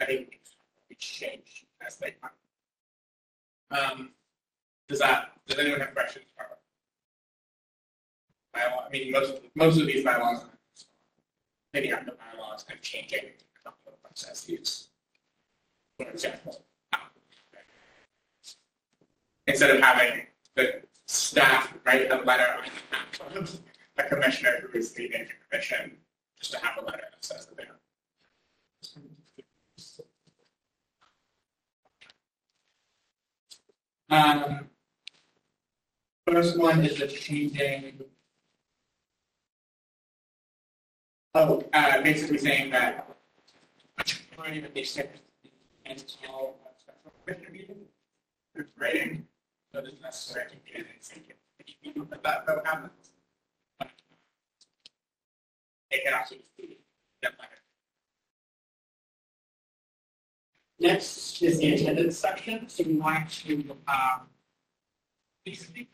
[0.00, 0.40] I think
[0.88, 2.30] we change as they come.
[3.70, 4.10] Um,
[4.88, 6.46] does that, does anyone have questions about?
[8.90, 10.44] I mean, most, most of these bylaws,
[11.72, 13.20] maybe not the bylaws, and changing
[13.64, 14.88] a of processes.
[15.98, 16.64] for example.
[19.46, 23.60] Instead of having the staff write a letter on behalf of
[23.98, 25.96] a commissioner who is leaving the commission,
[26.38, 27.76] just to have a letter that says that they're.
[34.10, 34.68] Um,
[36.26, 38.00] first one is the changing.
[41.34, 43.06] Oh, uh, basically saying that.
[44.36, 45.20] majority of the six
[45.86, 46.56] and all
[47.22, 47.44] special
[49.72, 52.92] so it's necessary to get that, happens.
[55.92, 56.78] It can just be
[57.22, 57.59] that.
[60.80, 64.22] Next is the attendance section, so we want to, um,
[65.44, 65.88] basically.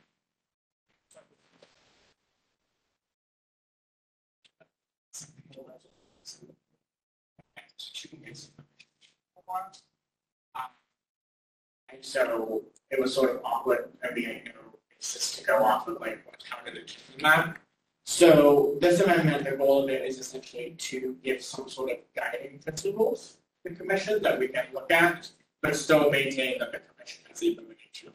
[11.88, 14.52] And so it was sort of awkward at the end,
[14.90, 16.76] basis to go off of like what counted
[17.16, 17.56] in that.
[18.04, 22.60] So this amendment, the goal of it is essentially to give some sort of guiding
[22.60, 25.28] principles the commission that we can look at,
[25.60, 28.10] but still maintain that the commission has the ability to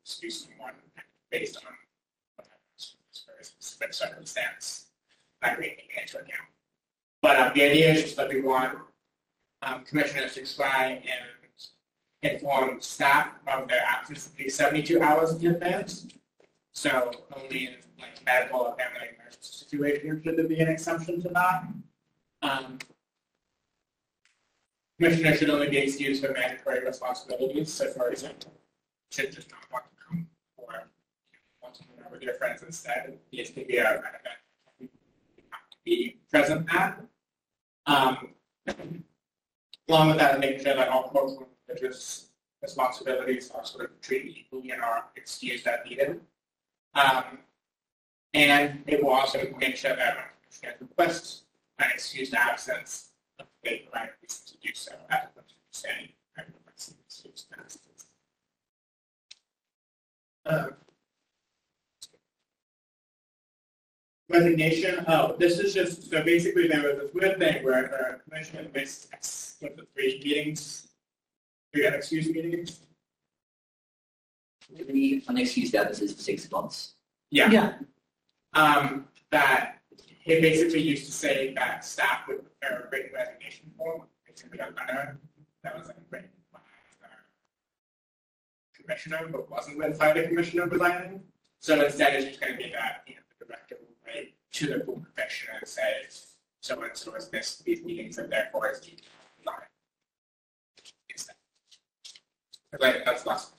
[0.00, 0.74] excuse someone
[1.30, 1.72] based on
[2.74, 2.94] this
[3.26, 4.86] very specific circumstance
[5.42, 6.48] that we take into account.
[7.20, 8.78] But uh, the idea is just that we want
[9.62, 15.46] um, commissioners to try and inform staff of their absence at least 72 hours in
[15.52, 16.06] advance.
[16.72, 21.28] So only in like medical or family emergency situations should there be an exception to
[21.28, 21.64] that.
[22.42, 22.78] Um,
[24.98, 28.52] Commissioner should only be excused for mandatory responsibilities, so for example,
[29.12, 30.66] should just not want to come or
[31.62, 34.02] want to hang out with your friends instead, needs to be a,
[34.80, 34.88] to
[35.84, 37.00] be present at.
[37.86, 38.30] Um,
[39.88, 42.30] along with that, making sure that all court religious
[42.60, 46.20] responsibilities are sort of treated equally and are excused as needed.
[46.94, 47.38] Um,
[48.34, 51.42] and it will also make sure that when commissioners request
[51.78, 53.07] an excused absence,
[53.68, 57.46] they provide a reason to do so, as opposed to saying, I request an excused
[57.58, 58.06] absence.
[60.46, 60.74] Um,
[64.30, 68.68] Resignation, oh, this is just, so basically there was this weird thing where a commissioner
[68.74, 69.08] missed,
[69.60, 70.88] what, the three meetings?
[71.72, 72.80] Three excused meetings?
[74.76, 76.92] Three unexcused absences for six months.
[77.30, 77.50] Yeah.
[77.50, 77.72] Yeah.
[78.52, 79.78] Um, that
[80.26, 84.66] it basically used to say that staff would prepare a written resignation form, basically a
[84.76, 85.18] letter
[85.62, 86.58] that was like written by
[88.76, 90.68] the commissioner, but wasn't written by the commissioner.
[91.60, 94.66] So instead, it's just going to be that you know, the director will write to
[94.66, 95.92] the board commissioner and say,
[96.60, 98.80] so and so has missed these meetings and therefore is
[99.38, 99.54] resign.
[101.08, 101.36] Instead.
[102.78, 103.54] Like, that's last.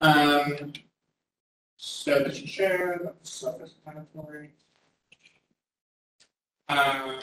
[0.00, 0.72] Um,
[2.08, 4.50] so the that's self-explanatory.
[6.70, 7.20] Um,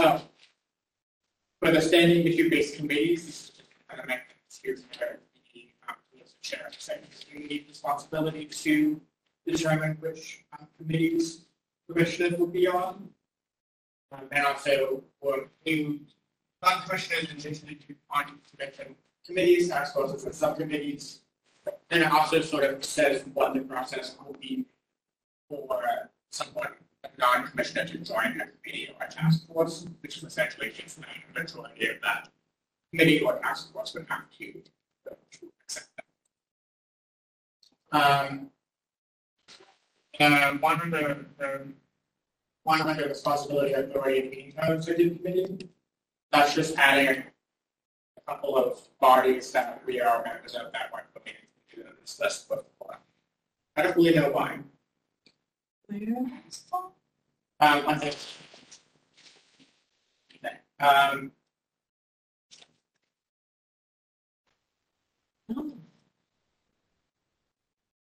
[0.00, 0.22] oh.
[1.60, 3.52] For the standing issue-based committees, is
[3.88, 4.16] kind of
[4.62, 5.20] here's where
[5.54, 6.68] the, um, a chair,
[7.68, 9.00] responsibility to
[9.46, 11.42] determine which um, committees
[11.88, 13.08] commissioners will be on.
[14.10, 16.06] Um, and also will include
[16.62, 18.24] non-commissioners addition to on
[19.24, 21.20] committees, as well as the subcommittees.
[21.90, 24.64] And it also sort of says what the process will be
[25.48, 25.80] for
[26.30, 26.68] someone,
[27.04, 31.06] a non-commissioner to join a committee or a task force, which is essentially just the
[31.34, 32.28] majority idea that
[32.90, 34.52] committee or task force would have to
[35.06, 35.16] to
[35.62, 35.88] accept
[37.92, 38.30] that.
[38.30, 38.50] Um,
[40.20, 41.74] and one under, um,
[42.64, 45.70] one under responsibility, authority, and meeting times of the committee,
[46.32, 47.22] that's just adding
[48.16, 51.47] a couple of bodies that we are members of that one committee
[52.08, 52.98] this list before.
[53.76, 54.58] I don't really know why.
[57.60, 58.16] Um, I think.
[60.80, 61.32] Um,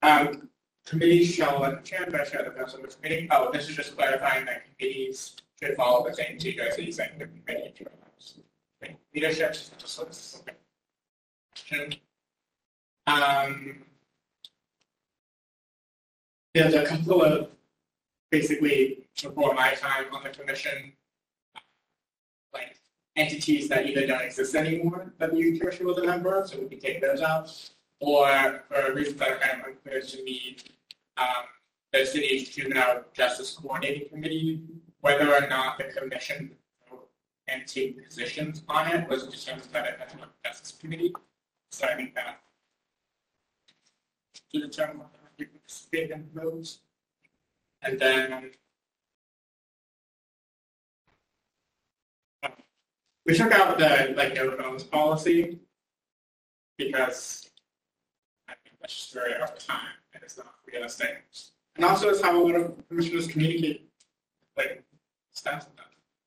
[0.03, 0.49] um,
[0.87, 3.29] committees shall elect a chair, vice chair, the person of the committee.
[3.31, 7.75] Oh, this is just clarifying that committees should follow the same saying the committee.
[9.15, 9.57] Leadership,
[11.71, 12.01] okay.
[13.07, 13.83] Um,
[16.55, 17.49] there's a couple of
[18.31, 20.93] basically before my time on the commission,
[22.53, 22.77] like
[23.17, 26.59] entities that either don't exist anymore that the youth commission was a member of, so
[26.59, 27.51] we can take those out,
[28.01, 30.57] or for reasons that are kind of unclear to me,
[31.17, 31.45] um,
[31.93, 34.63] the city juvenile justice coordinating committee,
[35.01, 36.51] whether or not the commission
[37.49, 41.13] and take positions on it was determined by the Justice Committee.
[41.71, 42.41] So I think that
[44.55, 46.81] to determine whether we participate in those.
[47.83, 48.51] And then
[53.27, 55.59] we took out the like no phones policy
[56.79, 57.51] because
[58.49, 61.25] I think that's just very out of time and it's not realistic.
[61.77, 63.91] And also it's how a lot of commissioners communicate,
[64.57, 64.85] like
[65.33, 65.85] staff and that.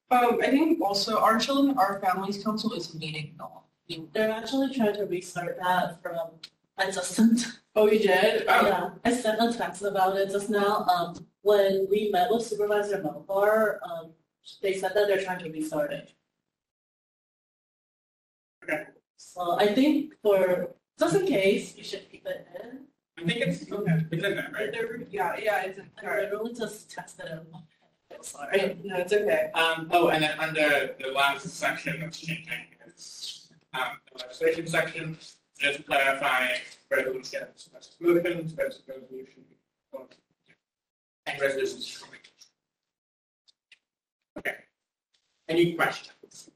[0.09, 3.63] Um, I think also our children, our families council is meeting now.
[4.13, 6.31] They're actually trying to restart that from,
[6.77, 8.43] I just sent, Oh, you did?
[8.45, 10.83] yeah, I sent a text about it just now.
[10.85, 14.11] Um, when we met with Supervisor Melgar, um,
[14.61, 16.13] they said that they're trying to restart it.
[18.63, 18.83] Okay.
[19.15, 20.69] So I think for,
[20.99, 22.79] just in case, you should keep it in.
[23.19, 24.71] I think it's, okay, it's in there, right?
[24.71, 27.47] They're- Yeah, yeah, it's, I literally just texted him.
[28.13, 28.79] I'm Sorry.
[28.83, 29.49] no, it's okay.
[29.53, 35.17] Um, oh, and then under the last section that's changing is, um, the legislation section,
[35.57, 39.43] just clarifying resolutions, resolutions, resolution.
[41.25, 42.03] And resolutions.
[44.37, 44.55] Okay.
[45.49, 46.49] Any questions?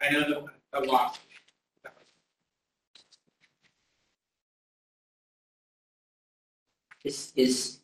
[0.00, 1.18] I know a lot.
[7.04, 7.80] Is, is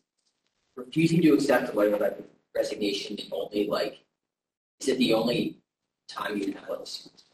[0.76, 2.24] refusing to accept a letter of
[2.54, 3.98] resignation the only like,
[4.80, 5.58] is it the only
[6.08, 7.27] time you have like?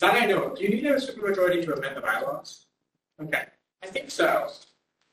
[0.00, 2.64] That I know, do you need a supermajority to amend the bylaws?
[3.22, 3.44] Okay,
[3.82, 4.48] I think so.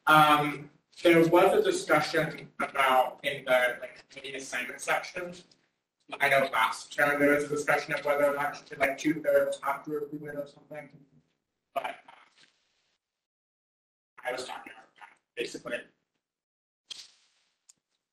[0.08, 0.70] Um,
[1.04, 5.34] there was a discussion about in the like committee assignment section.
[6.22, 8.98] I know last term there was a discussion of whether or not you could like
[8.98, 10.88] two thirds after it or something.
[11.74, 11.92] But uh,
[14.26, 15.76] I was talking about that, basically.
[15.76, 15.82] I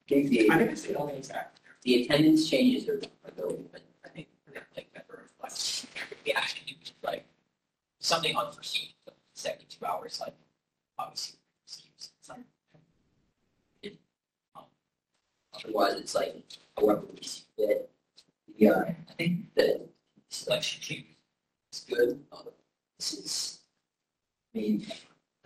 [0.08, 1.60] think the, I think it's the only exact.
[1.84, 3.56] the attendance changes are, are the,
[4.04, 4.26] I think,
[4.76, 5.86] like, that reflects,
[6.24, 6.44] yeah,
[7.02, 7.26] like,
[8.00, 8.88] something unforeseen,
[9.34, 10.34] seventy-two hours, like,
[10.98, 11.38] obviously.
[12.28, 12.38] not-
[13.82, 13.98] it,
[14.56, 14.64] um,
[15.54, 16.42] Otherwise, it's like,
[16.76, 17.90] however we see fit.
[18.56, 19.88] Yeah, I think the
[20.28, 21.06] selection change
[21.72, 22.24] is good.
[22.32, 22.42] Uh,
[22.98, 23.58] This is,
[24.54, 24.86] I mean,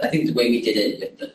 [0.01, 1.35] I think the way we did it with the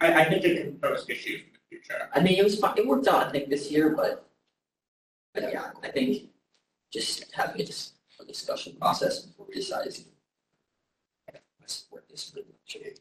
[0.00, 2.08] I, I think it can pose issues in the future.
[2.14, 2.76] I mean, it was fine.
[2.76, 4.28] It worked out, I think, this year, but,
[5.36, 6.30] but yeah, I think
[6.92, 10.04] just having a, dis- a discussion process before we decide is.
[11.32, 12.96] I support this pretty much.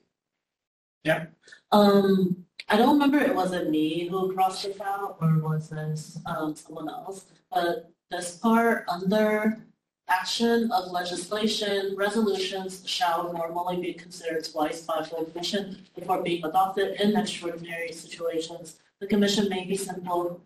[1.03, 1.25] Yeah.
[1.71, 6.55] Um, I don't remember it wasn't me who crossed it out or was this um
[6.55, 9.59] someone else, but this part under
[10.07, 16.99] action of legislation, resolutions shall normally be considered twice by full commission before being adopted
[16.99, 18.77] in extraordinary situations.
[18.99, 20.41] The commission may be simple,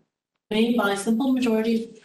[0.50, 2.00] may by simple majority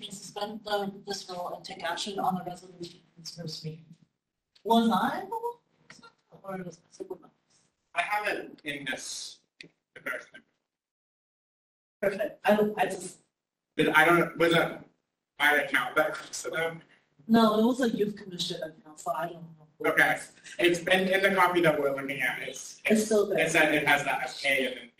[0.00, 3.84] may suspend the this rule and take action on the resolution in its first reading.
[4.64, 5.20] Was I?
[5.20, 6.60] the one?
[6.60, 7.32] Or was someone else?
[7.94, 9.38] I have it in this
[10.04, 10.40] version.
[12.00, 12.38] Perfect.
[12.46, 13.18] I I just,
[13.76, 14.78] But I don't, was it
[15.38, 16.80] my account that comes to them?
[17.28, 19.90] no, it was a youth commission account, so I don't know.
[19.90, 20.18] Okay.
[20.58, 23.38] It's been in the copy that we're looking at, it's, It's still there.
[23.46, 24.99] it said it has that as A and then B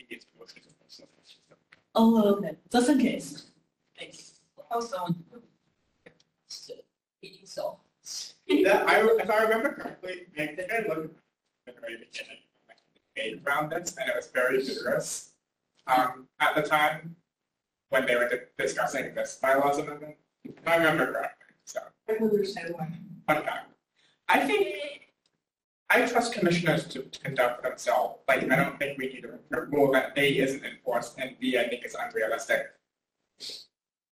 [1.93, 3.45] Oh, okay, just in case.
[3.97, 4.39] Thanks.
[4.69, 5.07] Also,
[7.21, 7.77] Meeting so.
[8.47, 11.19] That, I, if I remember correctly, I think I looked
[11.67, 12.37] at the very beginning,
[12.67, 12.77] like,
[13.15, 15.31] debate around this, and it was very vigorous.
[15.87, 17.15] Um, at the time,
[17.89, 21.81] when they were di- discussing this bylaws amendment, if I remember correctly, so.
[22.09, 22.87] I can understand why.
[23.27, 23.71] Fun fact.
[24.27, 25.10] I think
[25.93, 28.19] I trust commissioners to to conduct themselves.
[28.27, 31.67] Like, I don't think we need a rule that A isn't enforced and B, I
[31.67, 32.61] think is unrealistic.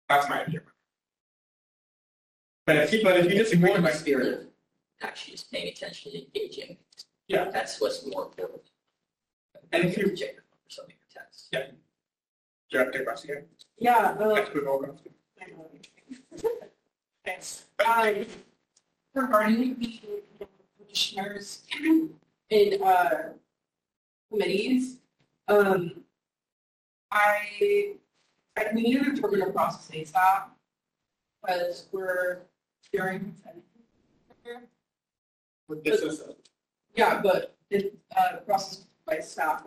[0.09, 0.61] That's my view.
[2.67, 4.47] But if you, but if you It's disagree, more in the like, spirit of
[5.01, 6.77] actually just paying attention and engaging.
[7.29, 7.51] Yeah.
[7.51, 8.63] That's what's more important.
[9.73, 11.51] And if you- Check or something or text.
[11.53, 11.59] do
[12.71, 13.45] you have to question again?
[13.79, 14.95] Yeah, uh, Let's move over.
[17.25, 17.65] Thanks.
[17.87, 18.27] Um,
[19.15, 20.01] regarding the
[20.93, 21.63] commissioners
[22.51, 23.33] in, uh,
[24.31, 24.99] committees,
[25.49, 25.93] um,
[27.11, 27.95] I,
[28.57, 30.45] I, we need to determine the process ASAP,
[31.43, 32.41] because we're
[32.91, 33.35] hearing.
[35.85, 36.23] This is,
[36.95, 39.65] Yeah, but it, uh, process by staff.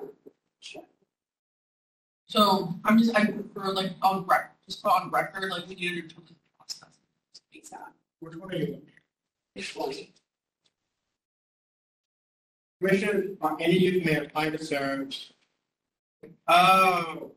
[2.28, 5.95] So I'm just, I prefer like on rec, just put on record, like we need
[5.95, 6.97] to determine the process.
[7.55, 7.78] ASAP.
[8.19, 8.93] which one are you looking at?
[9.55, 10.13] It's fully.
[12.88, 15.15] Commission, or any youth may apply to serve.
[16.47, 17.31] Oh.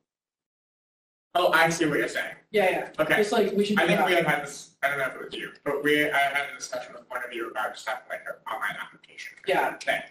[1.35, 2.35] Oh, I see what you're saying.
[2.51, 2.89] Yeah, yeah.
[2.99, 3.17] Okay.
[3.17, 3.79] Just like we should.
[3.79, 6.11] I think we have had this, I don't know if it was you, but we,
[6.11, 9.35] I had a discussion with one of you about just having like an online application.
[9.47, 9.75] Yeah.
[9.75, 10.03] Thing.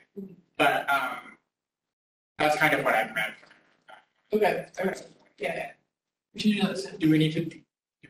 [0.57, 1.37] But, um,
[2.37, 3.33] that's kind of what I meant.
[4.31, 4.93] Okay, okay,
[5.39, 5.71] yeah, yeah.
[6.33, 6.85] We should do this.
[6.99, 7.59] Do we need to, do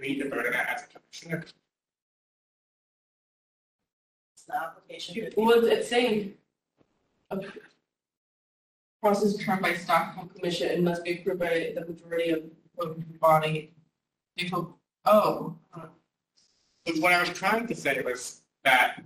[0.02, 1.46] we need to vote on that as a commissioner?
[4.34, 5.32] It's the application.
[5.38, 6.34] Well, it's saying.
[7.32, 7.40] A
[9.02, 12.42] Process determined by Stockholm Commission and must be approved by the majority of
[12.80, 13.72] the body.
[14.36, 14.74] Before,
[15.06, 15.82] oh, uh,
[16.86, 19.02] But What I was trying to say was that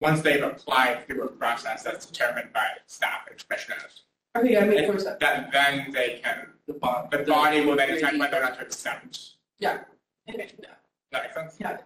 [0.00, 4.02] once they've applied through a process that's determined by staff and commissioners,
[4.36, 7.10] okay, I mean, of that- that then they can, The bottom.
[7.10, 9.30] the body will then decide whether or not to accept.
[9.62, 9.78] okay,
[10.28, 10.74] yeah.
[11.10, 11.56] That makes sense?
[11.58, 11.78] Yeah.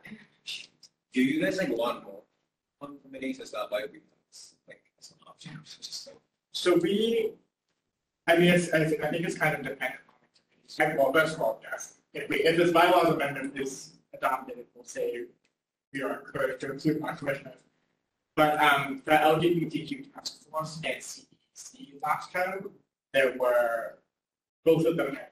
[1.13, 2.23] Do you guys like want more
[2.81, 3.39] on committees?
[3.41, 4.29] Is that why we, like, it's an option?
[4.29, 4.84] It's just like-
[6.53, 7.33] So we,
[8.27, 10.01] I mean, it's, I thi- I think it's kind of dependent
[10.81, 14.69] on Well, first of all, yes, if we, if this bylaws amendment is adopted, it
[14.75, 15.25] will say
[15.93, 17.59] we are encouraged to include non-commissioners.
[18.37, 22.71] But, um, the LGBTQ task force and CEC last time,
[23.13, 23.99] there were,
[24.65, 25.29] both of them had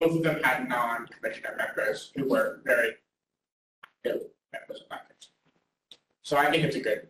[0.00, 2.94] both of them had non-commissioner members who were very
[3.84, 5.29] active members of.
[6.24, 6.24] Committee.
[6.24, 7.08] So I think it's a good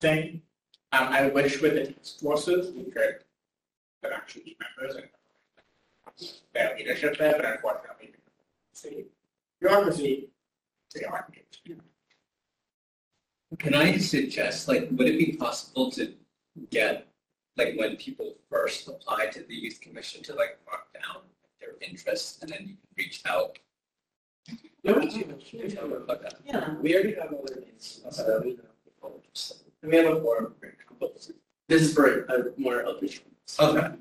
[0.00, 0.42] thing.
[0.92, 3.24] Um, I wish with the task forces, we could
[4.02, 5.08] have actually be members and
[6.54, 8.12] their leadership there, but unfortunately,
[8.72, 9.04] see,
[9.60, 10.28] bureaucracy,
[10.94, 11.26] they aren't.
[13.58, 16.14] Can I suggest, like, would it be possible to
[16.70, 17.06] get,
[17.56, 21.22] like, when people first apply to the youth commission to like mark down
[21.60, 23.58] their interests and then you can reach out?
[24.84, 25.24] No, we do.
[25.80, 26.34] About that.
[26.44, 26.74] Yeah.
[26.80, 28.58] We already have other names, so we
[29.82, 30.54] and we have a forum.
[31.68, 33.24] This is for a more official.
[33.60, 33.94] Okay.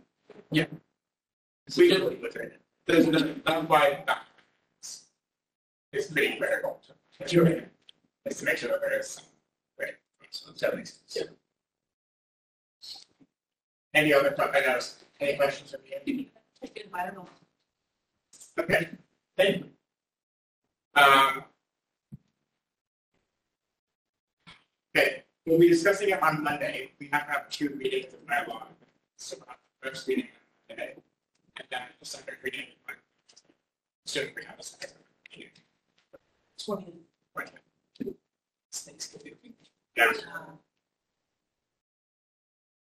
[0.52, 0.66] Yeah.
[1.78, 2.60] We did with it.
[2.88, 4.24] There's no, that's why that
[4.84, 5.04] is-
[5.94, 6.82] is pretty critical
[7.20, 7.70] to do it.
[8.26, 9.26] Is to make sure that there is some
[10.32, 11.30] So that makes sense.
[13.94, 14.80] Any other, que-
[15.20, 16.26] any questions from you?
[16.94, 17.28] I don't know.
[18.60, 18.90] Okay,
[19.38, 19.70] thank you.
[20.96, 21.44] Um.
[24.96, 26.92] Okay, we'll be discussing it on Monday.
[27.00, 28.64] We have to have two meetings of bylaw.
[29.18, 30.28] So uh, first meeting
[30.70, 30.96] today,
[31.58, 32.66] and then the second reading.
[32.90, 32.96] on-
[34.06, 34.92] Soon we have a second.
[35.32, 35.52] meeting.
[36.64, 36.94] Twenty.
[37.36, 37.50] Right.
[38.74, 39.36] Thanksgiving.
[39.96, 40.12] Yeah,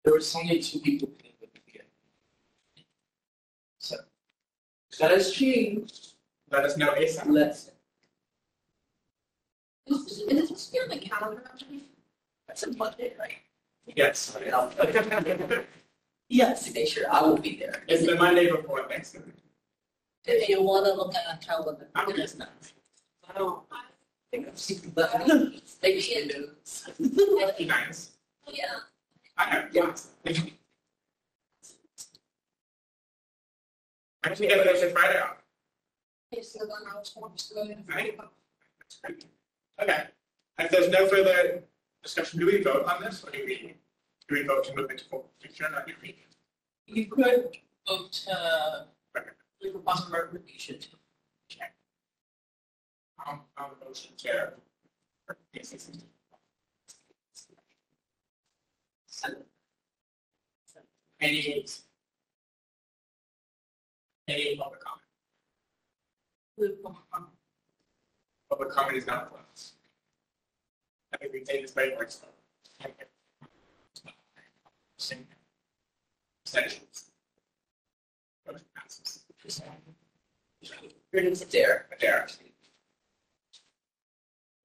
[0.04, 1.08] There was only two people.
[1.08, 1.80] who came with me.
[3.78, 3.96] So.
[4.98, 6.14] That has changed.
[6.50, 7.26] let us know ASAP.
[7.28, 7.70] Let's.
[9.90, 11.42] Is, is it supposed to be on the calendar?
[12.46, 13.38] That's a Monday, right?
[13.96, 14.36] Yes.
[16.28, 16.64] Yes.
[16.64, 17.82] To make sure I will be there.
[17.88, 19.32] It's the Monday before Thanksgiving.
[20.26, 21.88] If you want to look at a calendar.
[21.94, 22.50] I'm is not.
[23.28, 23.62] I don't.
[23.72, 23.82] I
[24.30, 25.26] think I've seen that.
[25.82, 26.88] Maybe it is.
[27.66, 28.10] Nice.
[28.46, 28.64] Oh, yeah.
[29.36, 30.10] I have, yes.
[34.22, 35.42] Actually, yeah, there's a Friday off.
[36.32, 37.64] Okay, so then I was going to go.
[38.78, 39.24] That's great.
[39.82, 40.04] Okay,
[40.58, 41.62] if there's no further
[42.02, 43.74] discussion, do we vote on this, or do we,
[44.28, 46.16] do we vote to move into full fiction, or do we?
[46.86, 47.56] You could
[47.88, 48.82] vote uh,
[49.14, 49.22] to
[49.62, 50.76] leave a possible recommendation.
[53.26, 54.52] I'll, um, I'll motion to.
[61.20, 61.64] Any.
[64.28, 65.00] Any public comment?
[68.50, 69.74] Public comment is not closed.
[71.14, 72.14] I think we take this very much.
[74.98, 75.26] Same.
[76.44, 77.10] Abstentions.
[78.46, 79.24] Motion passes.
[81.12, 81.86] It's there.
[82.00, 82.26] There.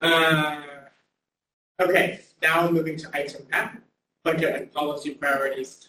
[0.02, 0.62] Uh,
[1.82, 3.76] Okay, now moving to item F,
[4.24, 5.86] budget and policy priorities.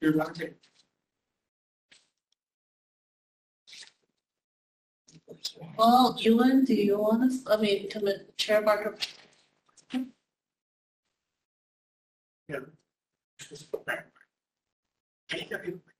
[0.00, 0.12] You're.
[5.76, 8.96] Well, Ewan, do you want us, I mean, to Chair Barker,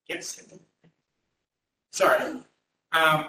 [0.09, 0.43] Yes.
[1.93, 2.41] Sorry.
[2.93, 3.27] Um.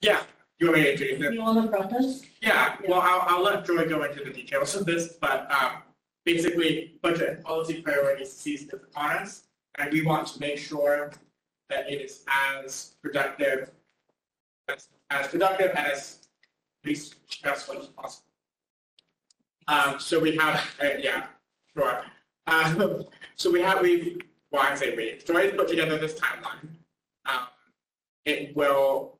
[0.00, 0.22] Yeah,
[0.58, 1.34] you want me to it?
[1.34, 2.22] you want to us?
[2.42, 5.82] Yeah, well, I'll, I'll let Joy go into the details of this, but, um,
[6.24, 9.44] basically, budget and policy priorities season is upon us.
[9.78, 11.10] And we want to make sure
[11.70, 13.70] that it is as productive,
[14.68, 16.20] as, as productive and as
[16.84, 18.26] least stressful as possible.
[19.66, 21.26] Um, so we have, uh, yeah,
[21.76, 22.02] sure.
[22.46, 23.04] Um,
[23.36, 24.18] so we have, we,
[24.50, 26.68] well, I say we, Joyce put together this timeline.
[27.26, 27.46] Um,
[28.24, 29.18] it will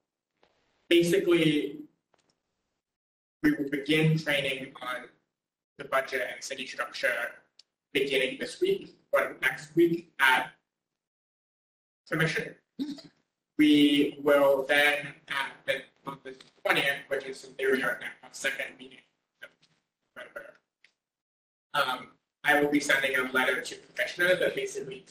[0.89, 1.79] basically,
[3.43, 5.05] we will begin training on
[5.79, 7.09] the budget and city structure
[7.93, 10.51] beginning this week or next week at
[12.11, 12.55] commission.
[13.57, 18.01] We will then, at the, on the twentieth, which is in theory our
[18.33, 18.99] second meeting.
[21.73, 22.09] Um,
[22.45, 25.05] I will be sending a letter to commissioners that basically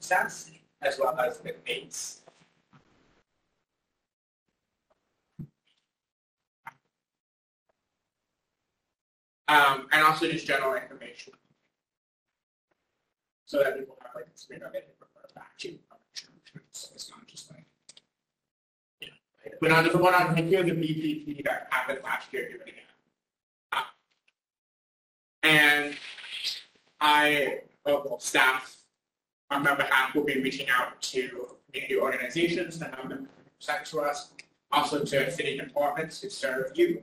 [0.00, 0.50] stats
[0.82, 2.22] as well as the dates.
[9.48, 11.32] Um, and also just general information.
[13.44, 15.78] So that people have like, you know, they can refer back to.
[16.72, 17.64] So it's not just like.
[19.00, 19.14] you know,
[19.60, 22.84] But the one on, here, that happened last year, doing it again.
[23.72, 23.82] Uh,
[25.42, 25.96] And
[27.00, 28.76] I, well, staff,
[29.50, 33.28] on my behalf, will be reaching out to community organizations to have them
[33.60, 34.30] present to us,
[34.72, 37.02] also to city departments who serve you.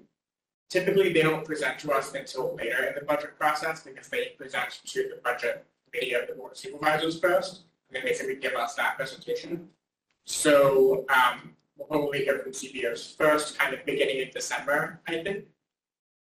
[0.70, 4.82] Typically, they don't present to us until later in the budget process because they present
[4.86, 8.96] to the budget committee of the board of supervisors first, then basically give us that
[8.96, 9.70] presentation.
[10.26, 15.46] So um, we'll probably hear from CBOs first, kind of beginning in December, I think,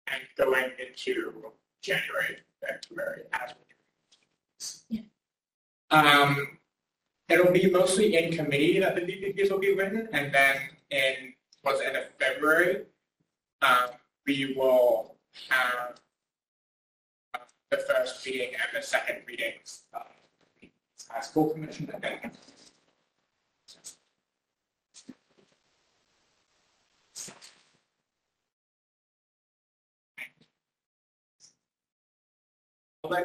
[0.07, 1.53] and going into
[1.83, 3.51] January, February, as
[4.91, 5.05] we
[5.91, 6.59] Um,
[7.29, 10.57] it'll be mostly in committee that the BPPs will be written, and then
[10.91, 12.85] in, towards the end of February,
[13.62, 13.91] um,
[14.27, 15.16] we will
[15.49, 16.01] have
[17.71, 20.07] the first reading and the second readings of
[21.11, 22.31] the high school commission, and then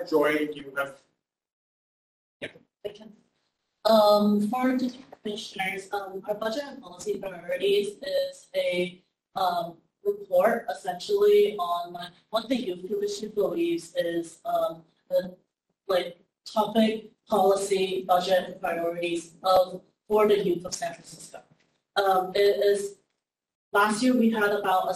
[0.10, 0.96] Joy, you have
[2.42, 2.50] Yeah.
[3.86, 4.92] Um, for the
[5.24, 9.02] commissioners, um, our budget and policy priorities is a,
[9.36, 15.36] um, report essentially on like what the youth commission believes is, um, the,
[15.88, 21.40] like, topic, policy, budget, and priorities of, for the youth of San Francisco.
[21.96, 22.96] Um, it is,
[23.74, 24.96] last year we had about a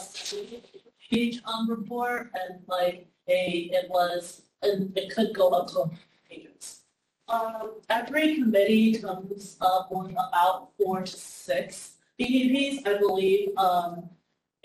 [1.09, 5.89] page, um, report and like a, it was, and it could go up to
[6.29, 6.81] pages.
[7.27, 12.87] Um, every committee comes up with about four to six BPPs.
[12.87, 14.09] I believe, um,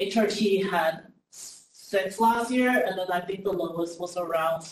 [0.00, 1.06] HRT had
[1.94, 4.64] six last year, and then I think the lowest was around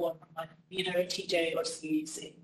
[0.00, 2.34] from like either TJ or CEC.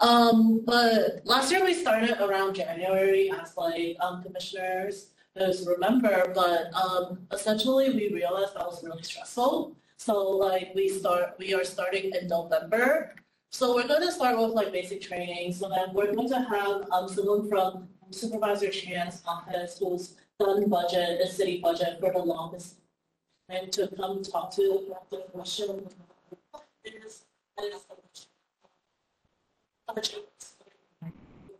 [0.00, 6.72] Um, but last year we started around January as like, um, commissioners, those remember, but,
[6.74, 9.76] um, essentially we realized that was really stressful.
[9.98, 13.14] So like we start, we are starting in November,
[13.52, 15.52] so we're going to start with like basic training.
[15.52, 21.20] So then we're going to have um, someone from Supervisor Chan's office who's done budget,
[21.20, 22.76] the city budget for the longest,
[23.48, 25.88] and to come talk to the commission.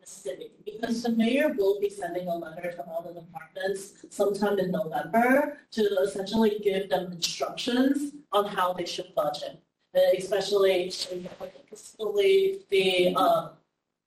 [0.05, 0.51] City.
[0.64, 5.59] Because the mayor will be sending a letter to all the departments sometime in November
[5.71, 9.62] to essentially give them instructions on how they should budget
[10.18, 11.29] especially in
[11.73, 13.51] especially the um,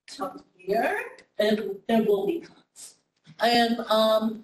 [0.08, 1.00] top year,
[1.40, 2.96] and there will be cuts.
[3.40, 4.44] And um,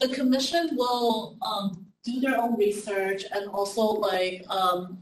[0.00, 4.98] the commission will um, do their own research and also like um,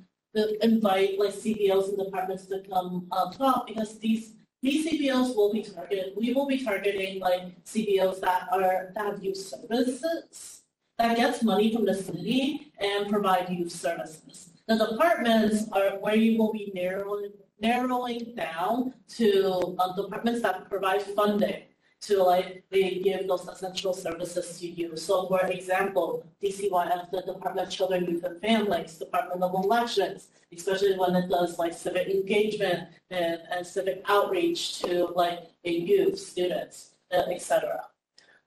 [0.63, 5.63] invite like CBOs and departments to come uh, talk because these these CBOs will be
[5.63, 6.15] targeted.
[6.17, 10.63] We will be targeting like CBOs that are that have youth services
[10.99, 14.51] that gets money from the city and provide youth services.
[14.67, 21.03] The departments are where you will be narrowing, narrowing down to um, departments that provide
[21.03, 21.63] funding
[22.01, 24.97] to like, they give those essential services to you.
[24.97, 30.97] So for example, DCYF, the Department of Children, Youth and Families, Department of Elections, especially
[30.97, 36.93] when it does like civic engagement and, and civic outreach to like the youth, students,
[37.13, 37.83] uh, et cetera.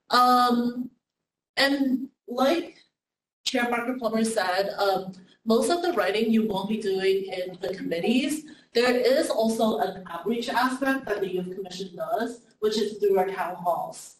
[0.09, 0.89] Um,
[1.57, 2.77] and like
[3.45, 5.13] Chair Barker Plummer said, um,
[5.45, 8.45] most of the writing you won't be doing in the committees.
[8.73, 13.27] There is also an outreach aspect that the Youth Commission does, which is through our
[13.27, 14.15] town halls.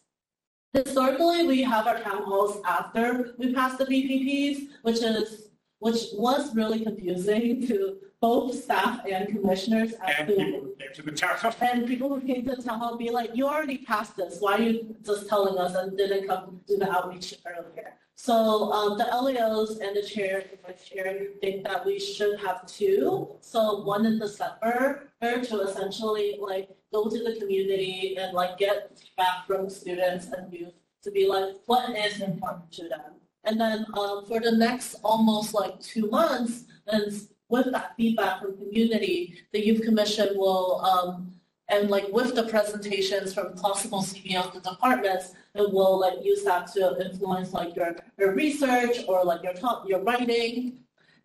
[0.74, 6.56] Historically, we have our town halls after we pass the BPPs, which is, which was
[6.56, 11.54] really confusing to both staff and commissioners and who came to the town.
[11.62, 14.58] and people who came to the town hall be like, you already passed this, why
[14.58, 17.94] are you just telling us and didn't come do the outreach earlier?
[18.16, 22.68] So um, the LEOs and the chair, and vice chair think that we should have
[22.68, 23.36] two.
[23.42, 29.48] So one in December to essentially like go to the community and like get feedback
[29.48, 30.74] from students and youth
[31.04, 33.14] to be like, what is important to them?
[33.44, 37.12] And then um, for the next almost like two months, and
[37.50, 41.34] with that feedback from community, the youth commission will um,
[41.72, 46.68] and like with the presentations from possible CBOs, the departments, it will like use that
[46.74, 50.80] to influence like your, your research or like your top, your writing.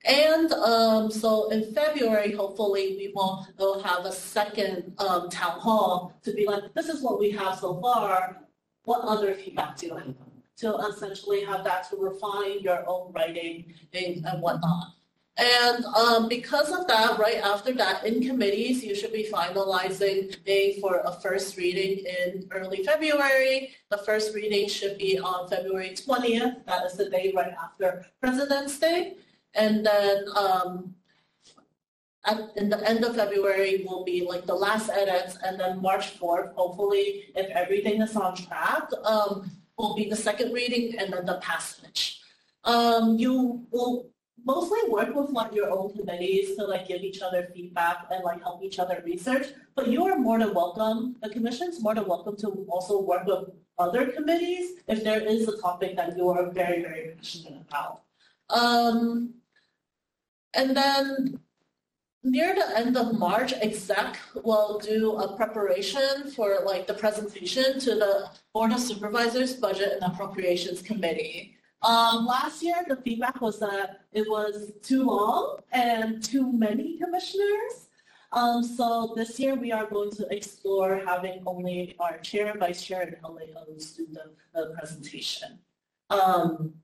[0.05, 6.15] And um, so in February, hopefully we will, will have a second um, town hall
[6.23, 8.43] to be like, this is what we have so far.
[8.85, 10.15] What other feedback do you have?
[10.59, 14.97] To essentially have that to refine your own writing and, and whatnot.
[15.39, 20.81] And um, because of that, right after that, in committees, you should be finalizing a
[20.81, 23.73] for a first reading in early February.
[23.91, 26.65] The first reading should be on February 20th.
[26.65, 29.17] That is the day right after President's Day.
[29.57, 30.95] And then um,
[32.27, 36.19] at in the end of February will be like the last edits, and then March
[36.19, 41.25] 4th, hopefully, if everything is on track, um, will be the second reading and then
[41.25, 42.21] the passage.
[42.65, 44.11] Um, you will
[44.45, 48.43] mostly work with like your own committees to like give each other feedback and like
[48.43, 49.49] help each other research.
[49.75, 53.51] But you are more than welcome, the commission's more than welcome to also work with
[53.79, 58.03] other committees if there is a topic that you are very, very passionate about.
[58.51, 59.35] Um,
[60.57, 61.39] and then
[62.25, 67.95] near the end of March, exec will do a preparation for like the presentation to
[67.95, 71.57] the Board of Supervisors Budget and Appropriations Committee.
[71.83, 77.89] Um, last year, the feedback was that it was too long and too many commissioners.
[78.33, 83.03] Um, so this year we are going to explore having only our chair, vice chair,
[83.03, 85.61] and LAOs do the, the presentation.
[86.11, 86.75] Um,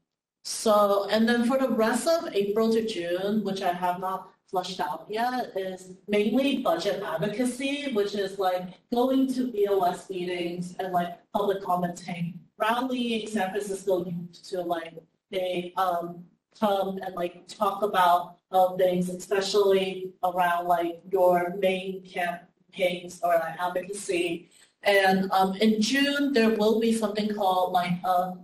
[0.43, 4.80] so, and then for the rest of April to June, which I have not flushed
[4.80, 11.18] out yet, is mainly budget advocacy, which is like going to BOS meetings and like
[11.32, 14.95] public commenting rallying San Francisco youth to like
[15.30, 16.24] they um,
[16.59, 23.59] come and like talk about uh, things, especially around like your main campaigns or like
[23.59, 24.51] advocacy.
[24.82, 28.34] And um, in June, there will be something called like a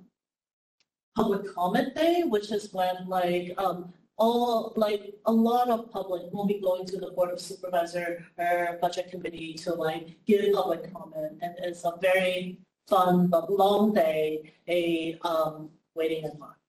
[1.18, 6.46] public comment day, which is when like um, all like a lot of public will
[6.46, 11.32] be going to the board of supervisor or budget committee to like give public comment,
[11.42, 16.62] and it's a very fun but long day, a um, waiting in line.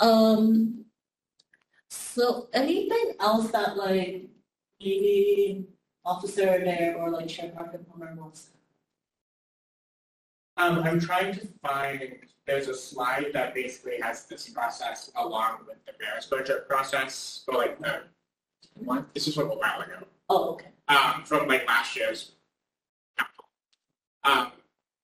[0.00, 0.84] Um,
[1.90, 4.28] so anything else that like
[4.80, 5.66] maybe
[6.04, 8.48] officer there or like Chair Barker Plummer wants?
[10.56, 12.02] Um, I'm trying to find,
[12.46, 17.54] there's a slide that basically has this process along with the mayor's budget process, for
[17.54, 18.02] like the,
[18.74, 20.68] one, this is from a while ago, Oh, okay.
[20.88, 22.32] um, from like last year's.
[24.24, 24.52] Um,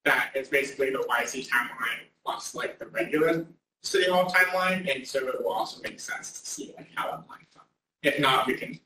[0.04, 3.46] that is basically the YC timeline plus like the regular
[3.82, 7.20] city hall timeline, and so it will also make sense to see like how it
[7.28, 7.66] lines up.
[8.02, 8.78] If not, we can,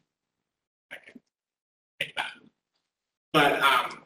[0.91, 1.21] I can
[2.01, 2.31] take that.
[3.33, 3.99] But um,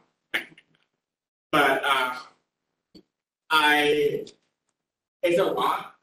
[1.51, 2.15] but uh,
[3.49, 4.25] I,
[5.23, 5.93] it's a lot.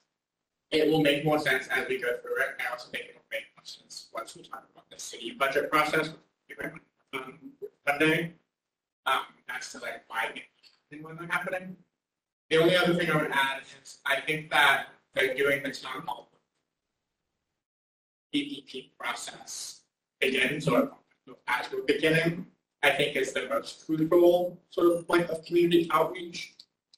[0.70, 2.56] It will make more sense as we go through it.
[2.60, 5.70] I also think it will make more sense once we talk about the city budget
[5.70, 6.10] process.
[7.12, 7.38] Um,
[7.86, 8.32] Monday,
[9.06, 10.30] um, as to like why
[11.02, 11.76] when they're happening.
[12.50, 16.02] The only other thing I would add is I think that they're doing the town
[16.06, 16.28] hall
[18.34, 19.82] PPP process
[20.20, 22.46] again, sort of as we're beginning,
[22.82, 26.53] I think is the most crucial sort of point of community outreach.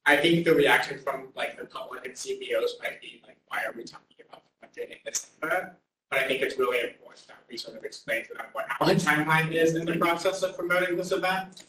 [0.07, 3.73] I think the reaction from like the public and CBOs might be like, why are
[3.77, 5.77] we talking about the budget in December?
[6.11, 8.89] But I think it's really important that we sort of explain to them what our
[8.91, 11.65] timeline is in the process of promoting this event.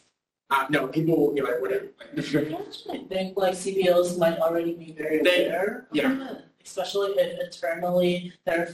[0.50, 1.88] Uh, no, people will be like, whatever.
[1.98, 5.88] Like, I think like CBOs might already be very aware.
[5.92, 6.36] yeah.
[6.64, 8.72] Especially if internally they're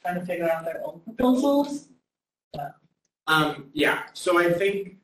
[0.00, 1.88] trying to figure out their own proposals.
[3.26, 4.96] Um, yeah, so I think,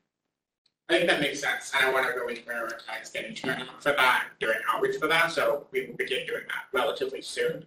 [0.88, 4.56] I think that makes sense, I want to really prioritize getting turnout for that, doing
[4.72, 7.66] outreach for that, so we will begin doing that relatively soon.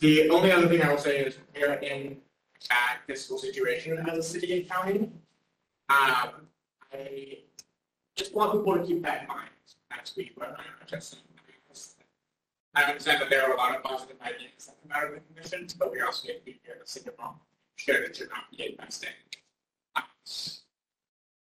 [0.00, 2.16] The only other thing I will say is we're in a
[2.68, 5.10] bad fiscal situation as a city and county.
[5.88, 6.48] Um,
[6.92, 7.38] I
[8.16, 9.50] just want people to keep that in mind
[9.92, 11.24] as we work on our adjustment.
[12.74, 15.20] I understand that there are a lot of positive ideas that come out of the
[15.34, 17.36] commission, but we also need to be here to think about
[17.76, 19.10] sure that you're not be investing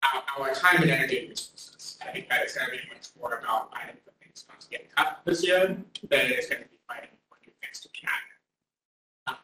[0.04, 1.98] our, our time and energy resources.
[2.06, 4.70] I think that is going to be much more about finding the things going to
[4.70, 7.90] get cut this year, than it is going to be fighting for new things to
[7.90, 9.38] be added.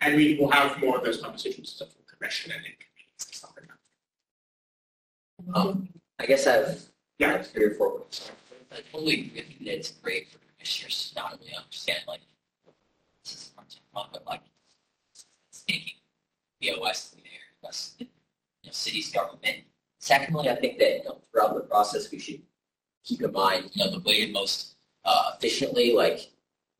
[0.00, 3.34] And we will have more of those conversations with the commission and in committees and
[3.34, 5.58] stuff like that.
[5.58, 5.88] Um,
[6.18, 6.78] I guess I have
[7.18, 7.42] Yeah.
[7.42, 8.32] three or four questions.
[8.70, 12.20] I totally agree with you that it's great for commissioners to not only understand like
[13.24, 14.42] this is part time, but like
[15.66, 15.94] taking
[16.60, 18.10] BOS in there,
[18.64, 19.58] you know, city's government.
[19.98, 22.42] Secondly, I think that you know, throughout the process we should
[23.04, 26.30] keep in mind you know the way most uh, efficiently like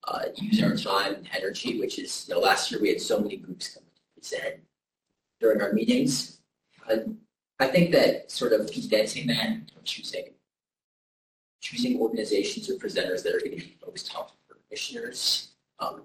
[0.08, 3.20] uh, use our time and energy, which is you know last year we had so
[3.20, 4.60] many groups come to present
[5.40, 6.40] during our meetings.
[6.88, 7.18] And
[7.60, 10.24] I think that sort of condensing that, and choosing
[11.60, 16.02] choosing organizations or presenters that are going to be helpful for commissioners um,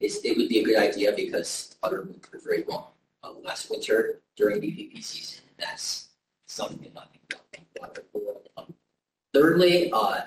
[0.00, 2.86] is it would be a good idea because other groups were very long
[3.22, 5.44] uh, last winter during BPP season.
[5.58, 6.08] That's
[6.46, 7.04] something I
[7.52, 8.42] think wonderful.
[8.56, 8.74] Um,
[9.32, 10.22] thirdly, uh,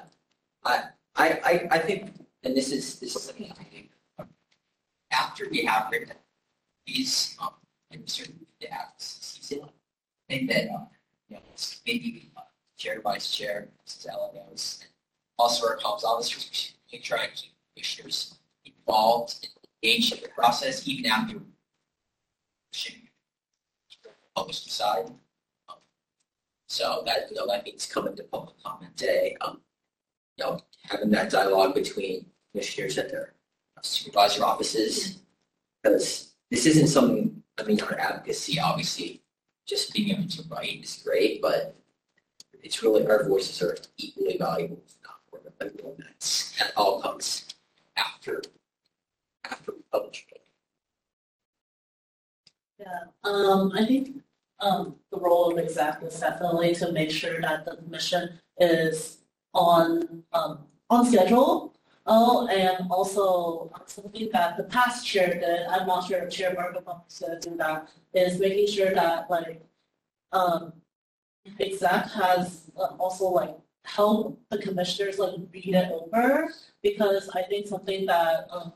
[0.64, 0.84] I,
[1.16, 2.12] I I I think,
[2.44, 3.90] and this is this is something I think
[4.20, 4.28] um,
[5.12, 6.16] after we have written
[6.86, 7.54] these um,
[7.92, 8.68] and certain the
[8.98, 10.86] season, I think that uh,
[11.30, 11.42] you know
[11.86, 12.42] maybe uh,
[12.78, 14.08] chair, vice chair, Mrs.
[14.08, 14.88] And
[15.38, 18.36] also our comms officers, we should really try and keep commissioners
[18.66, 19.52] involved and
[19.84, 21.40] engaged in the process even after
[22.74, 23.08] pushing
[24.36, 24.82] published.
[24.82, 25.20] Um,
[26.68, 29.38] so that you know that means coming to public comment day.
[29.42, 29.62] Um,
[30.38, 33.34] you know, having that dialogue between commissioners and their
[33.84, 35.20] supervisor offices,
[35.82, 37.44] because this isn't something.
[37.60, 39.22] I mean, our advocacy obviously
[39.68, 41.76] just being able to write is great, but
[42.64, 45.96] it's really our voices are equally valuable, if not more valuable.
[46.58, 47.46] that all comes
[47.96, 48.42] after
[49.46, 50.26] after we publish.
[52.84, 54.22] Yeah, um, I think,
[54.60, 59.20] um, the role of exec is definitely to make sure that the mission is
[59.54, 60.60] on, um,
[60.90, 61.74] on schedule.
[62.06, 67.04] Oh, and also something that the past chair did, I'm not sure if Chair Markov
[67.10, 69.64] is gonna do that, is making sure that like,
[70.34, 70.74] um,
[71.60, 73.56] exec has uh, also like
[73.86, 78.74] help the commissioners like read it over, because I think something that, um,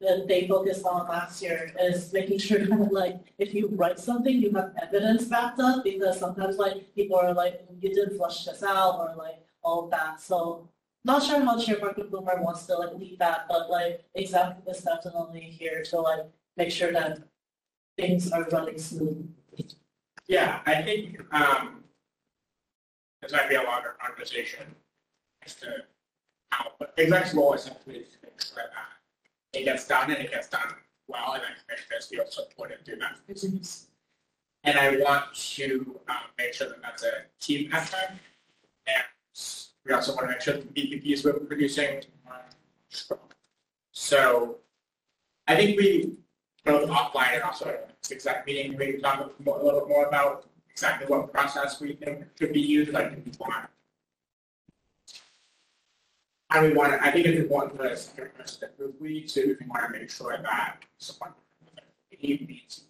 [0.00, 4.34] that they focused on last year is making sure that like if you write something,
[4.34, 8.62] you have evidence backed up because sometimes like people are like, you didn't flush this
[8.62, 10.20] out or like all that.
[10.20, 10.68] So
[11.04, 14.70] not sure how much Chair Barker Plummer wants to like lead that, but like exactly
[14.72, 16.26] is definitely here to like
[16.56, 17.18] make sure that
[17.98, 19.30] things are running smooth.
[20.28, 21.84] Yeah, I think um,
[23.20, 24.74] this might be a longer conversation
[25.44, 25.84] as to
[26.52, 27.72] how, but exec's role is sure
[28.56, 28.72] that
[29.52, 30.74] it gets done and it gets done
[31.08, 33.18] well, and I then commissioners feel supported through that.
[34.62, 38.12] And I want to um, make sure that that's a team effort,
[38.86, 39.04] and
[39.84, 42.44] we also want to make sure that the BPPs we're producing are
[42.88, 43.20] strong.
[43.92, 44.58] So
[45.48, 46.12] I think we
[46.64, 50.06] both offline and also at this exact meeting, we can talk a little bit more
[50.06, 53.68] about exactly what process we think could be used, like if we want.
[56.52, 58.22] And we want, to- I think it's important for us to
[58.60, 61.32] that we to, we want to make sure that someone.
[62.10, 62.84] he needs-.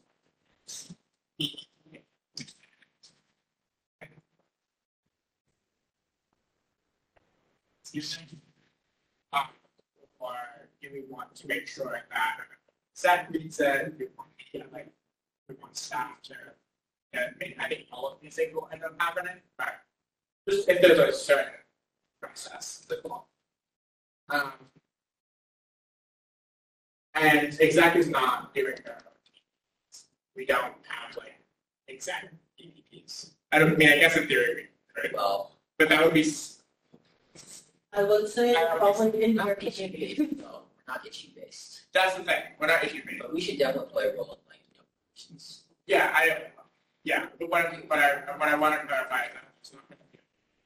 [9.33, 9.47] Um,
[10.19, 10.33] Or
[10.81, 12.37] do we want to make sure that
[12.97, 14.89] Zach reads it, we want, you know, like,
[15.49, 16.35] we want staff to,
[17.13, 19.81] yeah, I think all of these things will end up happening, but
[20.49, 21.53] just if there's a certain
[22.21, 23.27] process that will.
[24.31, 24.53] Um,
[27.14, 28.99] and exact is not doing their
[30.37, 31.39] We don't have like
[31.89, 32.28] exact
[32.59, 33.33] BPPs.
[33.53, 36.33] I don't I mean, I guess in theory, we could, Well, but that would be,
[37.93, 42.14] I would say probably in not your issue No, based, though, not issue based, that's
[42.16, 43.18] the thing, we're not issue based.
[43.20, 45.41] but we should definitely play a role in like, you know.
[45.87, 46.43] Yeah, I,
[47.03, 49.83] yeah, but what, I- what I, what I want to clarify is that it's not
[49.89, 50.18] going to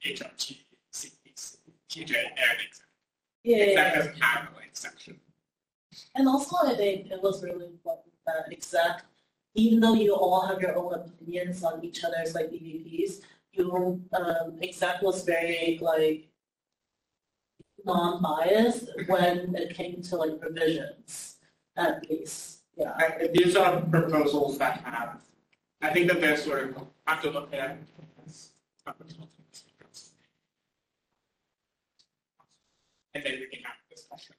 [0.03, 0.57] be HRT,
[0.93, 1.57] CEC,
[1.89, 2.84] TJ, and exact.
[3.45, 3.95] Yeah, yeah, Exact yeah.
[4.01, 5.19] doesn't have a like section.
[6.15, 9.03] And also, I think it was really important that exec,
[9.53, 13.21] even though you all have your own opinions on each other's like BPPs,
[13.53, 16.27] you, um, exec was very like
[17.85, 21.37] non-biased when it came to like revisions,
[21.77, 22.93] at least, yeah.
[22.97, 25.21] I- These are proposals that have,
[25.81, 27.77] I think that they're sort of, have to look at.
[33.15, 34.35] And then we can have a discussion.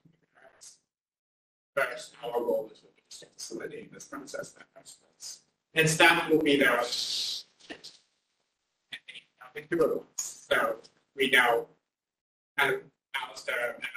[1.75, 2.81] First, our role is
[3.21, 4.67] to facilitate this process that.
[5.75, 6.81] And staff will be there.
[6.81, 7.93] It
[10.17, 10.77] so
[11.15, 11.69] we know
[12.59, 12.75] of
[13.15, 13.89] Alistair and I.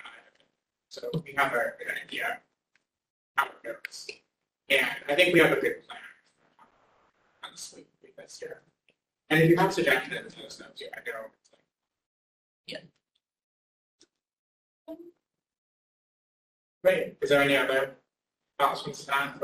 [0.87, 2.39] So we have a good idea
[3.35, 4.07] how it goes.
[4.69, 5.99] And I think we have a good plan.
[7.43, 7.85] Honestly,
[8.17, 8.61] this year.
[9.29, 10.85] And if you have suggestions, let us know too.
[10.93, 11.25] I know.
[12.67, 12.77] Yeah.
[16.83, 17.17] Great.
[17.21, 17.95] Is there any other
[18.57, 19.41] thoughts from staff?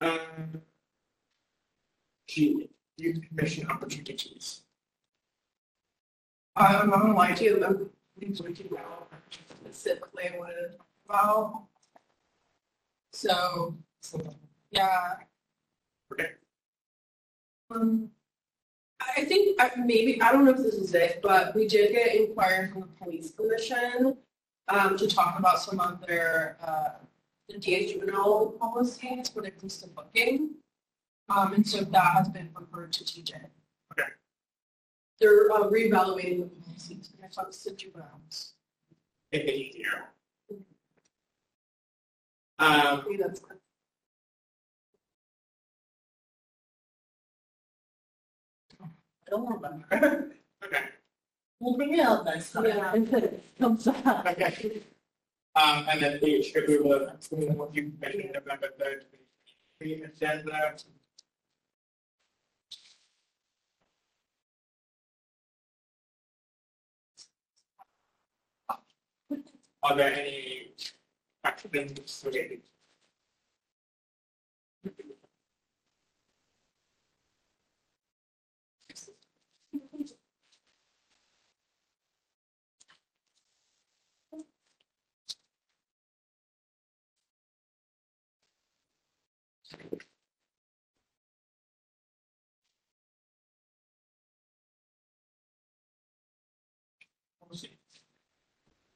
[0.00, 0.62] Um,
[2.28, 4.62] G, youth commission opportunities.
[6.54, 8.34] I'm not gonna lie to you, I'm thinking
[9.64, 10.76] specifically what it's
[11.06, 11.64] about.
[13.12, 13.74] So,
[14.70, 15.14] yeah.
[16.12, 16.32] Okay.
[17.70, 18.10] Um,
[19.00, 22.72] I think, maybe, I don't know if this is it, but we did get inquired
[22.72, 24.16] from the police commission
[24.68, 26.90] um, to talk about some of their, uh,
[27.48, 30.50] the DA juvenile policies when it comes to booking.
[31.28, 33.34] Um, and so that has been referred to TJ.
[33.92, 34.08] Okay.
[35.20, 38.52] They're uh, reevaluating the policies, I thought to juveniles.
[39.32, 40.08] Make it easier.
[42.58, 43.40] Um, Maybe that's.
[49.30, 50.32] Don't remember.
[50.64, 50.84] okay,
[51.60, 52.66] We'll bring it out next time.
[52.66, 52.94] Yeah.
[52.94, 54.26] If it comes up.
[54.26, 54.82] okay.
[55.56, 59.04] Um, and then H, if we were, what you mentioned November third,
[59.80, 60.74] the agenda.
[69.82, 70.72] Are there any
[71.44, 72.60] actions related?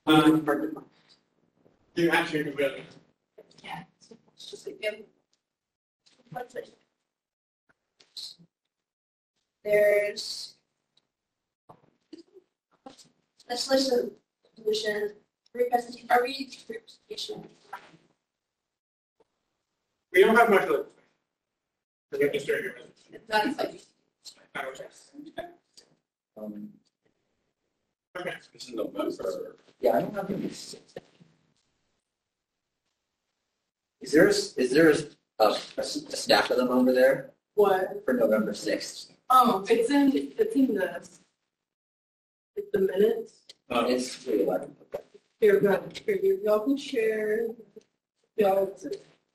[0.07, 0.85] Um,
[1.95, 2.83] you actually really,
[3.63, 3.83] Yeah.
[4.35, 4.95] It's just like, give.
[6.31, 6.75] What's it?
[9.65, 10.55] There's.
[13.49, 14.11] Legislation,
[14.57, 15.13] pollution,
[15.55, 17.49] representation, are we representation?
[20.13, 20.93] we don't have much of it.
[22.13, 23.29] We're just doing it.
[23.29, 23.81] That's like.
[24.55, 25.13] That was just-
[26.37, 26.82] Um, Okay.
[28.55, 29.57] It's in November.
[29.81, 30.47] yeah, I don't have any.
[30.47, 30.77] Is
[34.13, 34.97] there, a s- is there a,
[35.39, 38.05] a, a s- a stack of them over there What?
[38.05, 39.13] for November sixth?
[39.31, 41.21] Oh, it's in, it's in this.
[42.57, 43.45] It's the minutes.
[43.71, 44.77] Uh, It's three eleven.
[45.41, 47.47] Here, go, here, you y'all can share.
[48.37, 48.77] Y'all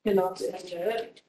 [0.05, 1.21] cannot send it.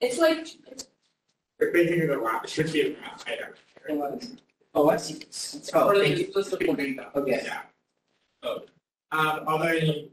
[0.00, 0.86] It's like, it's
[1.60, 4.38] If they think of the last, it should be in that item.
[4.74, 5.20] Oh, I see.
[5.72, 6.32] Oh, Or thank they you.
[6.34, 6.98] list of forty.
[7.14, 7.42] Okay.
[7.44, 7.60] Yeah.
[8.42, 8.62] Oh.
[9.12, 10.10] Um, are there any,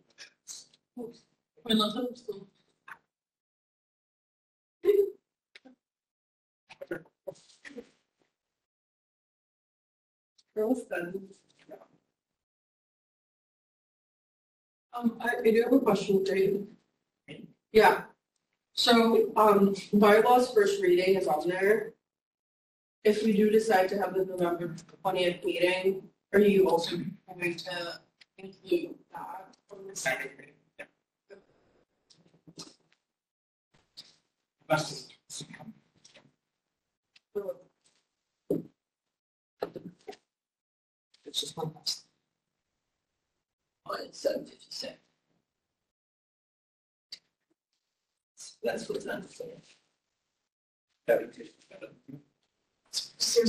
[0.95, 2.07] We love them.
[2.15, 2.47] so-
[10.55, 11.13] Girls then.
[14.93, 16.67] Um, I, I do have a question, Jane.
[17.71, 18.01] Yeah.
[18.73, 21.93] So, um, bylaws first reading is on there.
[23.03, 26.03] If we do decide to have the November twentieth meeting,
[26.33, 27.99] are you also going to
[28.37, 29.51] include that?
[29.71, 30.53] from the second reading?
[34.67, 35.07] That's.
[41.25, 42.05] It's just one last.
[43.85, 45.00] On seven fifty-six.
[48.63, 49.27] That's what's on.
[49.29, 49.45] So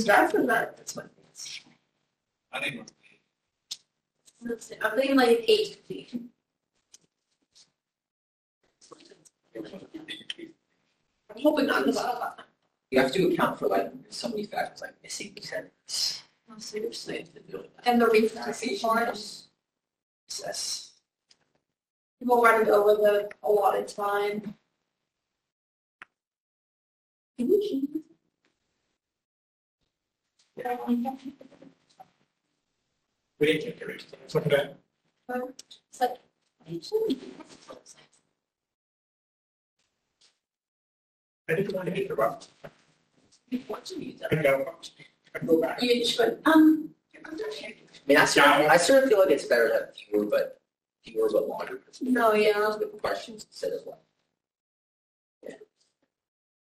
[0.05, 1.05] that's in that, that's what.
[1.05, 1.61] It is.
[2.51, 2.87] I think.
[4.41, 6.13] Let's see, I'm thinking like eight feet.
[11.35, 12.33] I'm hoping not, because I don't.
[12.91, 16.21] You have to account for like so many factors like missing percentages.
[16.47, 17.25] No, oh, seriously.
[17.33, 17.87] to do with that.
[17.87, 19.17] And the recency part,
[20.43, 20.91] Yes.
[22.19, 24.55] people running over the allotted time.
[27.37, 27.47] Like.
[41.49, 42.47] I didn't want to hit the rough.
[43.67, 44.25] What do you do?
[44.31, 44.73] I go,
[45.35, 45.81] I go back.
[45.81, 47.69] You just went, um, you're under here.
[47.69, 50.25] I mean, I sort, of, I sort of feel like it's better to have fewer,
[50.25, 50.59] but
[51.03, 51.81] fewer but longer.
[52.01, 53.99] No, yeah, that was a good Questions instead of like.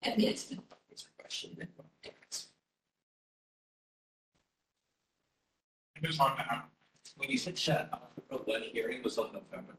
[0.03, 0.11] Yeah.
[0.13, 0.63] Advancement.
[0.91, 1.51] It's a question.
[1.57, 1.67] then
[2.05, 2.47] answer.
[6.01, 6.63] Who's on now?
[7.17, 9.73] When you said shut up, the one hearing was on November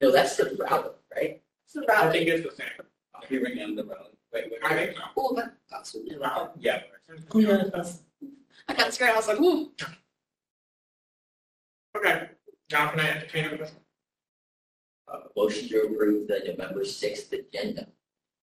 [0.00, 1.42] No, that's the route, right?
[1.64, 2.12] It's the I rally.
[2.24, 2.68] think it's the same.
[2.78, 3.28] thirteenth.
[3.28, 4.10] Hearing and the rally.
[4.32, 4.86] Wait, wait, I wait.
[4.86, 5.04] think so.
[5.16, 5.96] Oh, that, that's.
[6.58, 6.80] Yeah.
[7.34, 8.00] Yeah, that's.
[8.68, 9.70] I got scared, I was like, ooh.
[11.96, 12.28] Okay,
[12.72, 13.76] now can I entertain a motion?
[15.12, 17.88] Uh, motion to approve the November sixth agenda.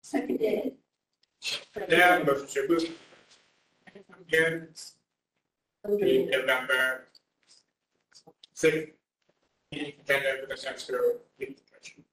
[0.08, 0.72] Seconded.
[1.90, 2.98] Yeah, motion to approve.
[4.28, 4.70] Here,
[5.84, 7.08] the November
[8.54, 8.94] sixth
[9.70, 12.04] meeting agenda for the Central Youth Commission.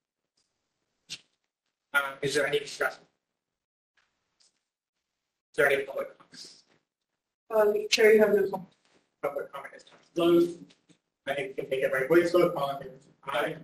[1.93, 3.05] Uh, is there any discussion?
[5.53, 6.65] Is there any public comments?
[7.57, 8.67] Um, Chair, you have no.
[9.23, 9.85] Public comment is
[10.17, 10.59] closed.
[11.29, 13.57] I think we can take it right away, so all in favor, say aye.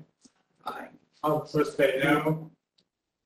[0.67, 0.89] Aye.
[1.25, 2.49] All opposed say no.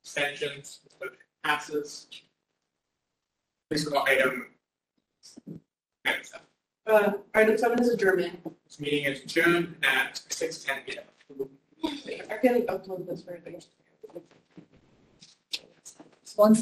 [0.05, 2.09] Abstentions, motion passes.
[3.71, 4.49] Please call item.
[6.05, 6.47] Item seven.
[6.87, 8.39] Uh, item seven is adjournment.
[8.67, 11.49] This meeting is adjourned at six ten P M.
[12.31, 13.63] I can upload this very thing.
[16.37, 16.53] One